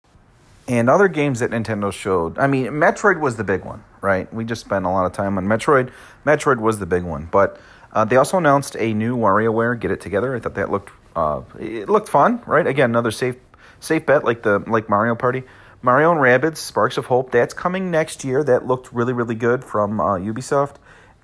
And 0.68 0.90
other 0.90 1.08
games 1.08 1.40
that 1.40 1.50
Nintendo 1.50 1.92
showed, 1.92 2.38
I 2.38 2.46
mean, 2.46 2.66
Metroid 2.66 3.20
was 3.20 3.36
the 3.36 3.44
big 3.44 3.64
one, 3.64 3.82
right? 4.02 4.32
We 4.32 4.44
just 4.44 4.60
spent 4.60 4.84
a 4.84 4.90
lot 4.90 5.06
of 5.06 5.12
time 5.12 5.38
on 5.38 5.46
Metroid. 5.46 5.90
Metroid 6.26 6.58
was 6.58 6.78
the 6.78 6.86
big 6.86 7.04
one, 7.04 7.28
but 7.30 7.58
uh, 7.92 8.04
they 8.04 8.16
also 8.16 8.36
announced 8.36 8.76
a 8.78 8.92
new 8.92 9.16
WarioWare 9.16 9.80
Get 9.80 9.90
It 9.90 10.00
Together. 10.00 10.36
I 10.36 10.40
thought 10.40 10.54
that 10.54 10.70
looked 10.70 10.92
uh, 11.16 11.42
it 11.58 11.88
looked 11.88 12.08
fun, 12.08 12.42
right? 12.46 12.66
Again, 12.66 12.90
another 12.90 13.10
safe 13.10 13.36
safe 13.80 14.06
bet 14.06 14.24
like 14.24 14.42
the 14.42 14.58
like 14.66 14.88
Mario 14.88 15.14
Party. 15.14 15.42
Mario 15.80 16.12
and 16.12 16.20
Rabbids 16.20 16.58
Sparks 16.58 16.98
of 16.98 17.06
Hope. 17.06 17.30
That's 17.30 17.54
coming 17.54 17.90
next 17.90 18.24
year. 18.24 18.44
That 18.44 18.66
looked 18.66 18.92
really 18.92 19.12
really 19.12 19.34
good 19.34 19.64
from 19.64 20.00
uh, 20.00 20.18
Ubisoft, 20.18 20.76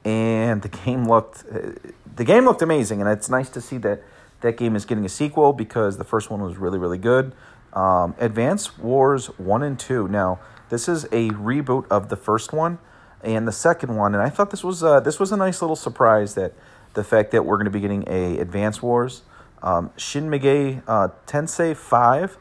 and 0.05 0.62
the 0.62 0.69
game 0.69 1.07
looked 1.07 1.45
uh, 1.53 1.73
the 2.17 2.25
game 2.25 2.45
looked 2.45 2.62
amazing, 2.62 3.01
and 3.01 3.11
it's 3.11 3.29
nice 3.29 3.51
to 3.51 3.61
see 3.61 3.79
that 3.79 4.03
that 4.45 4.59
game 4.59 4.77
is 4.77 4.85
getting 4.85 5.07
a 5.07 5.09
sequel 5.09 5.55
because 5.55 5.97
the 5.97 6.05
first 6.05 6.31
one 6.31 6.43
was 6.43 6.59
really 6.59 6.79
really 6.79 6.99
good. 6.99 7.33
Um, 7.73 8.15
Advance 8.19 8.79
Wars 8.79 9.27
one 9.39 9.63
and 9.63 9.79
two. 9.79 10.07
Now 10.07 10.39
this 10.69 10.89
is 10.89 11.05
a 11.07 11.31
reboot 11.31 11.87
of 11.91 12.11
the 12.11 12.17
first 12.17 12.53
one 12.53 12.79
and 13.23 13.49
the 13.49 13.53
second 13.53 13.97
one, 13.97 14.15
and 14.15 14.23
I 14.23 14.29
thought 14.29 14.51
this 14.51 14.63
was 14.63 14.85
uh, 14.85 15.01
this 15.01 15.19
was 15.19 15.33
a 15.33 15.37
nice 15.37 15.63
little 15.63 15.77
surprise 15.77 16.35
that 16.35 16.53
the 16.93 17.03
fact 17.03 17.31
that 17.33 17.45
we're 17.45 17.57
going 17.57 17.65
to 17.65 17.71
be 17.71 17.81
getting 17.81 18.05
a 18.07 18.39
Advance 18.39 18.83
Wars, 18.83 19.23
um, 19.63 19.91
Shin 19.97 20.29
Megami 20.29 20.83
uh, 20.87 21.09
Tensei 21.27 21.75
Five. 21.75 22.37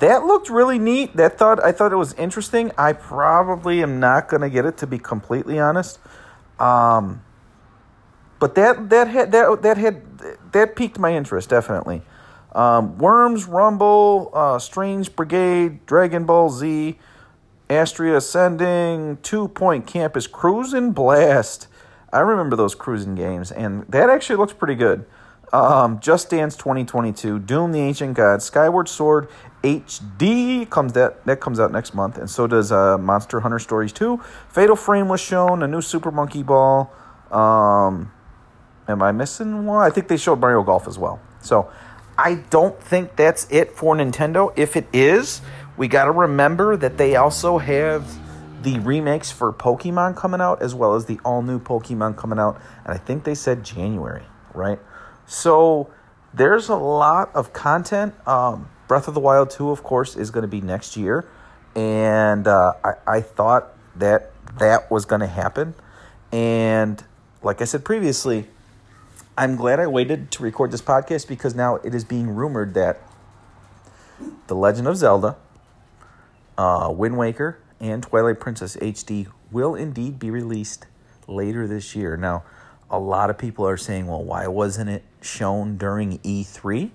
That 0.00 0.24
looked 0.24 0.50
really 0.50 0.78
neat. 0.78 1.16
That 1.16 1.38
thought 1.38 1.64
I 1.64 1.72
thought 1.72 1.92
it 1.92 1.96
was 1.96 2.12
interesting. 2.14 2.72
I 2.76 2.92
probably 2.92 3.82
am 3.82 4.00
not 4.00 4.28
going 4.28 4.42
to 4.42 4.50
get 4.50 4.66
it 4.66 4.76
to 4.78 4.86
be 4.86 4.98
completely 4.98 5.58
honest. 5.58 6.00
Um, 6.58 7.22
but 8.38 8.54
that 8.54 8.90
that 8.90 9.08
had 9.08 9.32
that 9.32 9.62
that 9.62 9.76
had 9.76 10.02
that 10.52 10.76
piqued 10.76 10.98
my 10.98 11.14
interest 11.14 11.48
definitely. 11.48 12.02
Um, 12.52 12.96
Worms, 12.96 13.44
Rumble, 13.44 14.30
uh, 14.32 14.58
Strange 14.58 15.14
Brigade, 15.14 15.84
Dragon 15.84 16.24
Ball 16.24 16.48
Z, 16.48 16.98
Astria 17.68 18.16
Ascending, 18.16 19.18
Two 19.22 19.48
Point 19.48 19.86
Campus, 19.86 20.26
Cruis'n 20.26 20.94
Blast. 20.94 21.68
I 22.12 22.20
remember 22.20 22.56
those 22.56 22.74
cruising 22.74 23.14
games, 23.14 23.52
and 23.52 23.84
that 23.88 24.08
actually 24.08 24.36
looks 24.36 24.54
pretty 24.54 24.74
good. 24.74 25.04
Um, 25.52 26.00
Just 26.00 26.30
Dance 26.30 26.56
2022, 26.56 27.40
Doom 27.40 27.72
the 27.72 27.80
Ancient 27.80 28.14
God, 28.14 28.42
Skyward 28.42 28.88
Sword 28.88 29.28
HD 29.62 30.68
comes 30.70 30.92
that 30.92 31.24
that 31.26 31.40
comes 31.40 31.58
out 31.58 31.72
next 31.72 31.92
month, 31.94 32.18
and 32.18 32.30
so 32.30 32.46
does 32.46 32.70
uh, 32.70 32.96
Monster 32.98 33.40
Hunter 33.40 33.58
Stories 33.58 33.92
2. 33.92 34.18
Fatal 34.48 34.76
Frame 34.76 35.08
was 35.08 35.20
shown, 35.20 35.62
a 35.62 35.66
new 35.66 35.80
Super 35.82 36.10
Monkey 36.10 36.42
Ball. 36.42 36.90
Um, 37.30 38.12
am 38.88 39.02
I 39.02 39.12
missing 39.12 39.66
one? 39.66 39.84
I 39.84 39.90
think 39.90 40.08
they 40.08 40.16
showed 40.16 40.40
Mario 40.40 40.62
Golf 40.62 40.86
as 40.88 40.98
well. 40.98 41.20
So 41.40 41.70
I 42.18 42.36
don't 42.50 42.80
think 42.82 43.16
that's 43.16 43.46
it 43.50 43.72
for 43.72 43.94
Nintendo. 43.94 44.52
If 44.56 44.76
it 44.76 44.86
is, 44.92 45.40
we 45.76 45.88
got 45.88 46.06
to 46.06 46.12
remember 46.12 46.76
that 46.76 46.96
they 46.96 47.16
also 47.16 47.58
have 47.58 48.18
the 48.62 48.78
remakes 48.80 49.30
for 49.30 49.52
Pokemon 49.52 50.16
coming 50.16 50.40
out 50.40 50.62
as 50.62 50.74
well 50.74 50.94
as 50.94 51.04
the 51.04 51.20
all 51.24 51.42
new 51.42 51.60
Pokemon 51.60 52.16
coming 52.16 52.38
out. 52.38 52.60
And 52.84 52.94
I 52.94 52.98
think 52.98 53.24
they 53.24 53.34
said 53.34 53.64
January, 53.64 54.24
right? 54.54 54.78
So 55.26 55.90
there's 56.32 56.68
a 56.68 56.76
lot 56.76 57.34
of 57.34 57.52
content. 57.52 58.14
Um, 58.26 58.68
Breath 58.88 59.08
of 59.08 59.14
the 59.14 59.20
Wild 59.20 59.50
2, 59.50 59.70
of 59.70 59.82
course, 59.82 60.16
is 60.16 60.30
going 60.30 60.42
to 60.42 60.48
be 60.48 60.60
next 60.60 60.96
year. 60.96 61.28
And 61.74 62.46
uh, 62.46 62.72
I, 62.82 62.92
I 63.06 63.20
thought 63.20 63.76
that 63.96 64.32
that 64.58 64.90
was 64.90 65.04
going 65.04 65.20
to 65.20 65.26
happen. 65.26 65.74
And 66.32 67.02
like 67.42 67.60
I 67.60 67.64
said 67.64 67.84
previously, 67.84 68.48
I'm 69.38 69.56
glad 69.56 69.78
I 69.80 69.86
waited 69.86 70.30
to 70.30 70.42
record 70.42 70.70
this 70.70 70.80
podcast 70.80 71.28
because 71.28 71.54
now 71.54 71.76
it 71.76 71.94
is 71.94 72.04
being 72.04 72.30
rumored 72.30 72.72
that 72.72 73.02
The 74.46 74.54
Legend 74.54 74.88
of 74.88 74.96
Zelda 74.96 75.36
uh, 76.56 76.90
Wind 76.96 77.18
Waker 77.18 77.58
and 77.78 78.02
Twilight 78.02 78.40
Princess 78.40 78.78
HD 78.78 79.26
will 79.52 79.74
indeed 79.74 80.18
be 80.18 80.30
released 80.30 80.86
later 81.28 81.66
this 81.66 81.94
year. 81.94 82.16
Now, 82.16 82.44
a 82.90 82.98
lot 82.98 83.28
of 83.28 83.36
people 83.36 83.68
are 83.68 83.76
saying, 83.76 84.06
well, 84.06 84.24
why 84.24 84.46
wasn't 84.46 84.88
it 84.88 85.04
shown 85.20 85.76
during 85.76 86.18
E3? 86.20 86.90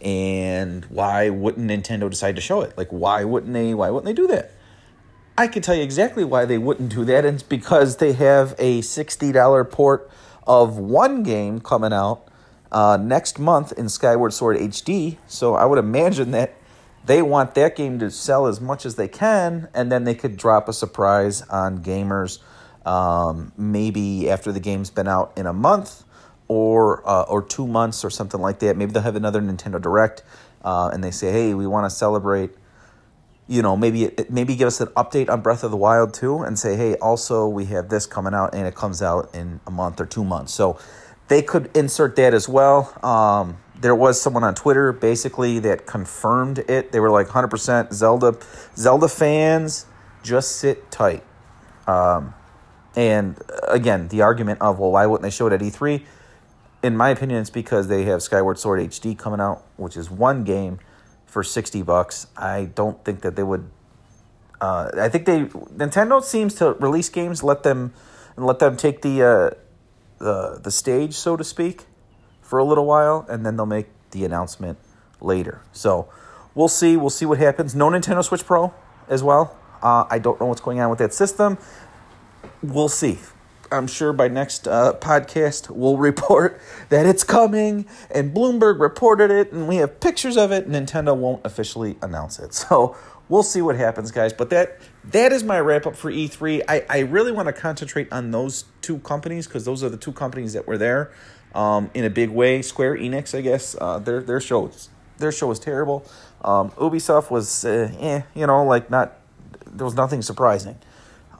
And 0.00 0.86
why 0.86 1.28
wouldn't 1.28 1.70
Nintendo 1.70 2.08
decide 2.08 2.36
to 2.36 2.40
show 2.40 2.62
it? 2.62 2.78
Like, 2.78 2.88
why 2.88 3.24
wouldn't 3.24 3.52
they? 3.52 3.74
Why 3.74 3.90
wouldn't 3.90 4.06
they 4.06 4.14
do 4.14 4.28
that? 4.28 4.52
I 5.36 5.48
can 5.48 5.60
tell 5.60 5.74
you 5.74 5.82
exactly 5.82 6.24
why 6.24 6.46
they 6.46 6.56
wouldn't 6.56 6.94
do 6.94 7.04
that, 7.04 7.26
and 7.26 7.34
it's 7.34 7.42
because 7.42 7.96
they 7.96 8.12
have 8.12 8.54
a 8.58 8.80
sixty 8.80 9.32
dollar 9.32 9.64
port 9.64 10.08
of 10.48 10.78
one 10.78 11.22
game 11.22 11.60
coming 11.60 11.92
out 11.92 12.26
uh, 12.72 12.98
next 13.00 13.38
month 13.38 13.70
in 13.72 13.88
Skyward 13.88 14.32
Sword 14.32 14.56
HD. 14.56 15.18
So 15.26 15.54
I 15.54 15.66
would 15.66 15.78
imagine 15.78 16.30
that 16.32 16.54
they 17.04 17.22
want 17.22 17.54
that 17.54 17.76
game 17.76 17.98
to 18.00 18.10
sell 18.10 18.46
as 18.46 18.60
much 18.60 18.84
as 18.84 18.96
they 18.96 19.08
can, 19.08 19.68
and 19.74 19.92
then 19.92 20.04
they 20.04 20.14
could 20.14 20.36
drop 20.36 20.68
a 20.68 20.72
surprise 20.72 21.42
on 21.42 21.82
gamers 21.82 22.38
um, 22.84 23.52
maybe 23.56 24.30
after 24.30 24.50
the 24.50 24.60
game's 24.60 24.90
been 24.90 25.08
out 25.08 25.32
in 25.36 25.46
a 25.46 25.52
month 25.52 26.04
or 26.48 27.06
uh, 27.08 27.22
or 27.22 27.42
two 27.42 27.66
months 27.66 28.04
or 28.04 28.10
something 28.10 28.40
like 28.40 28.58
that. 28.60 28.76
Maybe 28.76 28.92
they'll 28.92 29.02
have 29.02 29.16
another 29.16 29.40
Nintendo 29.40 29.80
Direct, 29.80 30.22
uh, 30.64 30.90
and 30.92 31.04
they 31.04 31.10
say, 31.10 31.30
"Hey, 31.30 31.54
we 31.54 31.66
want 31.66 31.84
to 31.84 31.90
celebrate." 31.94 32.50
You 33.48 33.62
know, 33.62 33.76
maybe 33.76 34.10
maybe 34.28 34.54
give 34.56 34.68
us 34.68 34.80
an 34.80 34.88
update 34.88 35.30
on 35.30 35.40
Breath 35.40 35.64
of 35.64 35.70
the 35.70 35.76
Wild 35.76 36.12
too, 36.12 36.42
and 36.42 36.58
say, 36.58 36.76
"Hey, 36.76 36.96
also 36.96 37.48
we 37.48 37.64
have 37.66 37.88
this 37.88 38.04
coming 38.06 38.34
out, 38.34 38.54
and 38.54 38.66
it 38.66 38.74
comes 38.74 39.02
out 39.02 39.34
in 39.34 39.60
a 39.66 39.70
month 39.70 40.00
or 40.00 40.06
two 40.06 40.22
months." 40.22 40.52
So 40.52 40.78
they 41.28 41.42
could 41.42 41.70
insert 41.74 42.16
that 42.16 42.34
as 42.34 42.48
well. 42.48 42.92
Um, 43.02 43.58
there 43.80 43.94
was 43.94 44.20
someone 44.20 44.44
on 44.44 44.54
Twitter 44.54 44.92
basically 44.92 45.58
that 45.60 45.86
confirmed 45.86 46.58
it. 46.68 46.90
They 46.92 47.00
were 47.00 47.10
like 47.10 47.28
100% 47.28 47.92
Zelda 47.92 48.36
Zelda 48.76 49.08
fans 49.08 49.86
just 50.22 50.56
sit 50.56 50.90
tight. 50.90 51.22
Um, 51.86 52.34
and 52.96 53.40
again, 53.68 54.08
the 54.08 54.22
argument 54.22 54.60
of 54.60 54.78
well, 54.78 54.92
why 54.92 55.06
wouldn't 55.06 55.22
they 55.22 55.30
show 55.30 55.46
it 55.46 55.52
at 55.52 55.60
E3? 55.60 56.04
In 56.82 56.96
my 56.96 57.10
opinion, 57.10 57.40
it's 57.40 57.50
because 57.50 57.88
they 57.88 58.04
have 58.04 58.22
Skyward 58.22 58.58
Sword 58.58 58.80
HD 58.80 59.16
coming 59.16 59.40
out, 59.40 59.64
which 59.76 59.96
is 59.96 60.10
one 60.10 60.44
game 60.44 60.78
for 61.28 61.44
60 61.44 61.82
bucks. 61.82 62.26
I 62.36 62.64
don't 62.64 63.04
think 63.04 63.20
that 63.20 63.36
they 63.36 63.44
would. 63.44 63.70
Uh, 64.60 64.90
I 64.98 65.08
think 65.08 65.24
they 65.24 65.44
Nintendo 65.44 66.20
seems 66.22 66.54
to 66.56 66.72
release 66.72 67.08
games, 67.08 67.44
let 67.44 67.62
them 67.62 67.92
and 68.34 68.44
let 68.44 68.58
them 68.58 68.76
take 68.76 69.02
the 69.02 69.22
uh, 69.22 69.50
the 70.18 70.58
the 70.60 70.70
stage, 70.72 71.14
so 71.14 71.36
to 71.36 71.44
speak 71.44 71.84
for 72.40 72.58
a 72.58 72.64
little 72.64 72.86
while, 72.86 73.24
and 73.28 73.46
then 73.46 73.56
they'll 73.56 73.66
make 73.66 73.86
the 74.10 74.24
announcement 74.24 74.78
later. 75.20 75.60
So 75.72 76.08
we'll 76.54 76.68
see. 76.68 76.96
We'll 76.96 77.10
see 77.10 77.26
what 77.26 77.38
happens. 77.38 77.74
No 77.74 77.88
Nintendo 77.88 78.24
Switch 78.24 78.44
Pro 78.44 78.74
as 79.08 79.22
well. 79.22 79.56
Uh, 79.82 80.04
I 80.10 80.18
don't 80.18 80.40
know 80.40 80.46
what's 80.46 80.60
going 80.60 80.80
on 80.80 80.90
with 80.90 80.98
that 80.98 81.14
system. 81.14 81.58
We'll 82.62 82.88
see. 82.88 83.18
I'm 83.70 83.86
sure 83.86 84.12
by 84.12 84.28
next 84.28 84.66
uh, 84.66 84.94
podcast 84.94 85.70
we'll 85.70 85.96
report 85.96 86.60
that 86.88 87.06
it's 87.06 87.24
coming, 87.24 87.86
and 88.10 88.34
Bloomberg 88.34 88.80
reported 88.80 89.30
it, 89.30 89.52
and 89.52 89.68
we 89.68 89.76
have 89.76 90.00
pictures 90.00 90.36
of 90.36 90.52
it. 90.52 90.68
Nintendo 90.68 91.16
won't 91.16 91.44
officially 91.44 91.96
announce 92.02 92.38
it, 92.38 92.54
so 92.68 92.96
we'll 93.28 93.42
see 93.42 93.62
what 93.62 93.76
happens, 93.76 94.10
guys. 94.10 94.32
But 94.32 94.50
that 94.50 94.78
that 95.04 95.32
is 95.32 95.44
my 95.44 95.60
wrap 95.60 95.86
up 95.86 95.96
for 95.96 96.10
E3. 96.10 96.62
I, 96.68 96.84
I 96.88 96.98
really 97.00 97.32
want 97.32 97.46
to 97.46 97.52
concentrate 97.52 98.12
on 98.12 98.30
those 98.30 98.64
two 98.82 98.98
companies 98.98 99.46
because 99.46 99.64
those 99.64 99.82
are 99.82 99.88
the 99.88 99.96
two 99.96 100.12
companies 100.12 100.52
that 100.52 100.66
were 100.66 100.78
there 100.78 101.12
um, 101.54 101.90
in 101.94 102.04
a 102.04 102.10
big 102.10 102.30
way. 102.30 102.62
Square 102.62 102.96
Enix, 102.96 103.36
I 103.36 103.40
guess, 103.40 103.76
uh, 103.80 103.98
their 103.98 104.22
their 104.22 104.40
show 104.40 104.70
their 105.18 105.32
show 105.32 105.48
was 105.48 105.58
terrible. 105.58 106.06
Um, 106.42 106.70
Ubisoft 106.72 107.30
was, 107.30 107.64
uh, 107.64 107.90
eh, 107.98 108.22
you 108.34 108.46
know, 108.46 108.64
like 108.64 108.90
not 108.90 109.18
there 109.66 109.84
was 109.84 109.94
nothing 109.94 110.22
surprising. 110.22 110.78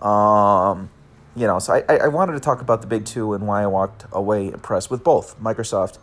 Um, 0.03 0.91
you 1.37 1.47
know, 1.47 1.59
so 1.59 1.75
I, 1.89 1.97
I 1.97 2.09
wanted 2.09 2.33
to 2.33 2.41
talk 2.41 2.61
about 2.61 2.81
the 2.81 2.87
big 2.87 3.05
two 3.05 3.35
and 3.35 3.47
why 3.47 3.63
I 3.63 3.67
walked 3.67 4.07
away 4.13 4.49
impressed 4.49 4.91
with 4.91 5.05
both 5.05 5.39
Microsoft 5.41 5.99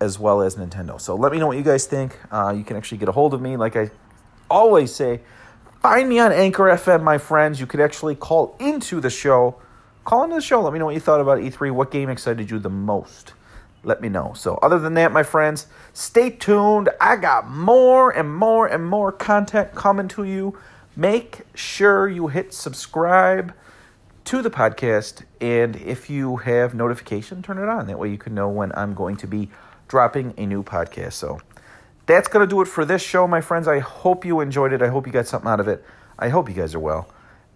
as 0.00 0.18
well 0.18 0.42
as 0.42 0.56
Nintendo. 0.56 1.00
So 1.00 1.14
let 1.14 1.32
me 1.32 1.38
know 1.38 1.46
what 1.46 1.56
you 1.56 1.62
guys 1.62 1.86
think. 1.86 2.18
Uh, 2.30 2.54
you 2.56 2.64
can 2.64 2.76
actually 2.76 2.98
get 2.98 3.08
a 3.08 3.12
hold 3.12 3.34
of 3.34 3.40
me, 3.40 3.56
like 3.56 3.76
I 3.76 3.90
always 4.50 4.94
say. 4.94 5.20
Find 5.80 6.08
me 6.08 6.18
on 6.18 6.32
Anchor 6.32 6.64
FM, 6.64 7.02
my 7.02 7.18
friends. 7.18 7.60
You 7.60 7.66
could 7.66 7.80
actually 7.80 8.14
call 8.14 8.56
into 8.58 9.00
the 9.00 9.10
show. 9.10 9.56
Call 10.04 10.24
into 10.24 10.36
the 10.36 10.42
show. 10.42 10.62
Let 10.62 10.72
me 10.72 10.78
know 10.78 10.86
what 10.86 10.94
you 10.94 11.00
thought 11.00 11.20
about 11.20 11.38
E3. 11.38 11.70
What 11.70 11.90
game 11.90 12.08
excited 12.08 12.50
you 12.50 12.58
the 12.58 12.70
most? 12.70 13.34
let 13.84 14.00
me 14.00 14.08
know. 14.08 14.32
So, 14.34 14.56
other 14.62 14.78
than 14.78 14.94
that, 14.94 15.12
my 15.12 15.22
friends, 15.22 15.66
stay 15.92 16.30
tuned. 16.30 16.88
I 17.00 17.16
got 17.16 17.48
more 17.48 18.10
and 18.10 18.34
more 18.34 18.66
and 18.66 18.86
more 18.86 19.12
content 19.12 19.74
coming 19.74 20.08
to 20.08 20.24
you. 20.24 20.58
Make 20.96 21.42
sure 21.54 22.08
you 22.08 22.28
hit 22.28 22.54
subscribe 22.54 23.54
to 24.24 24.42
the 24.42 24.50
podcast. 24.50 25.24
And 25.40 25.76
if 25.76 26.08
you 26.08 26.36
have 26.36 26.74
notification, 26.74 27.42
turn 27.42 27.58
it 27.58 27.68
on. 27.68 27.86
That 27.86 27.98
way 27.98 28.10
you 28.10 28.18
can 28.18 28.34
know 28.34 28.48
when 28.48 28.72
I'm 28.74 28.94
going 28.94 29.16
to 29.18 29.26
be 29.26 29.50
dropping 29.88 30.34
a 30.38 30.46
new 30.46 30.62
podcast. 30.62 31.12
So 31.14 31.40
that's 32.06 32.28
going 32.28 32.46
to 32.46 32.50
do 32.50 32.60
it 32.60 32.68
for 32.68 32.84
this 32.84 33.02
show, 33.02 33.26
my 33.26 33.40
friends. 33.40 33.68
I 33.68 33.78
hope 33.78 34.24
you 34.24 34.40
enjoyed 34.40 34.72
it. 34.72 34.82
I 34.82 34.88
hope 34.88 35.06
you 35.06 35.12
got 35.12 35.26
something 35.26 35.50
out 35.50 35.60
of 35.60 35.68
it. 35.68 35.84
I 36.18 36.28
hope 36.28 36.48
you 36.48 36.54
guys 36.54 36.74
are 36.74 36.80
well. 36.80 37.08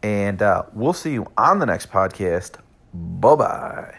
And 0.02 0.40
uh, 0.42 0.64
we'll 0.72 0.92
see 0.92 1.12
you 1.12 1.26
on 1.36 1.58
the 1.58 1.66
next 1.66 1.90
podcast. 1.90 2.56
Bye 2.94 3.34
bye. 3.34 3.98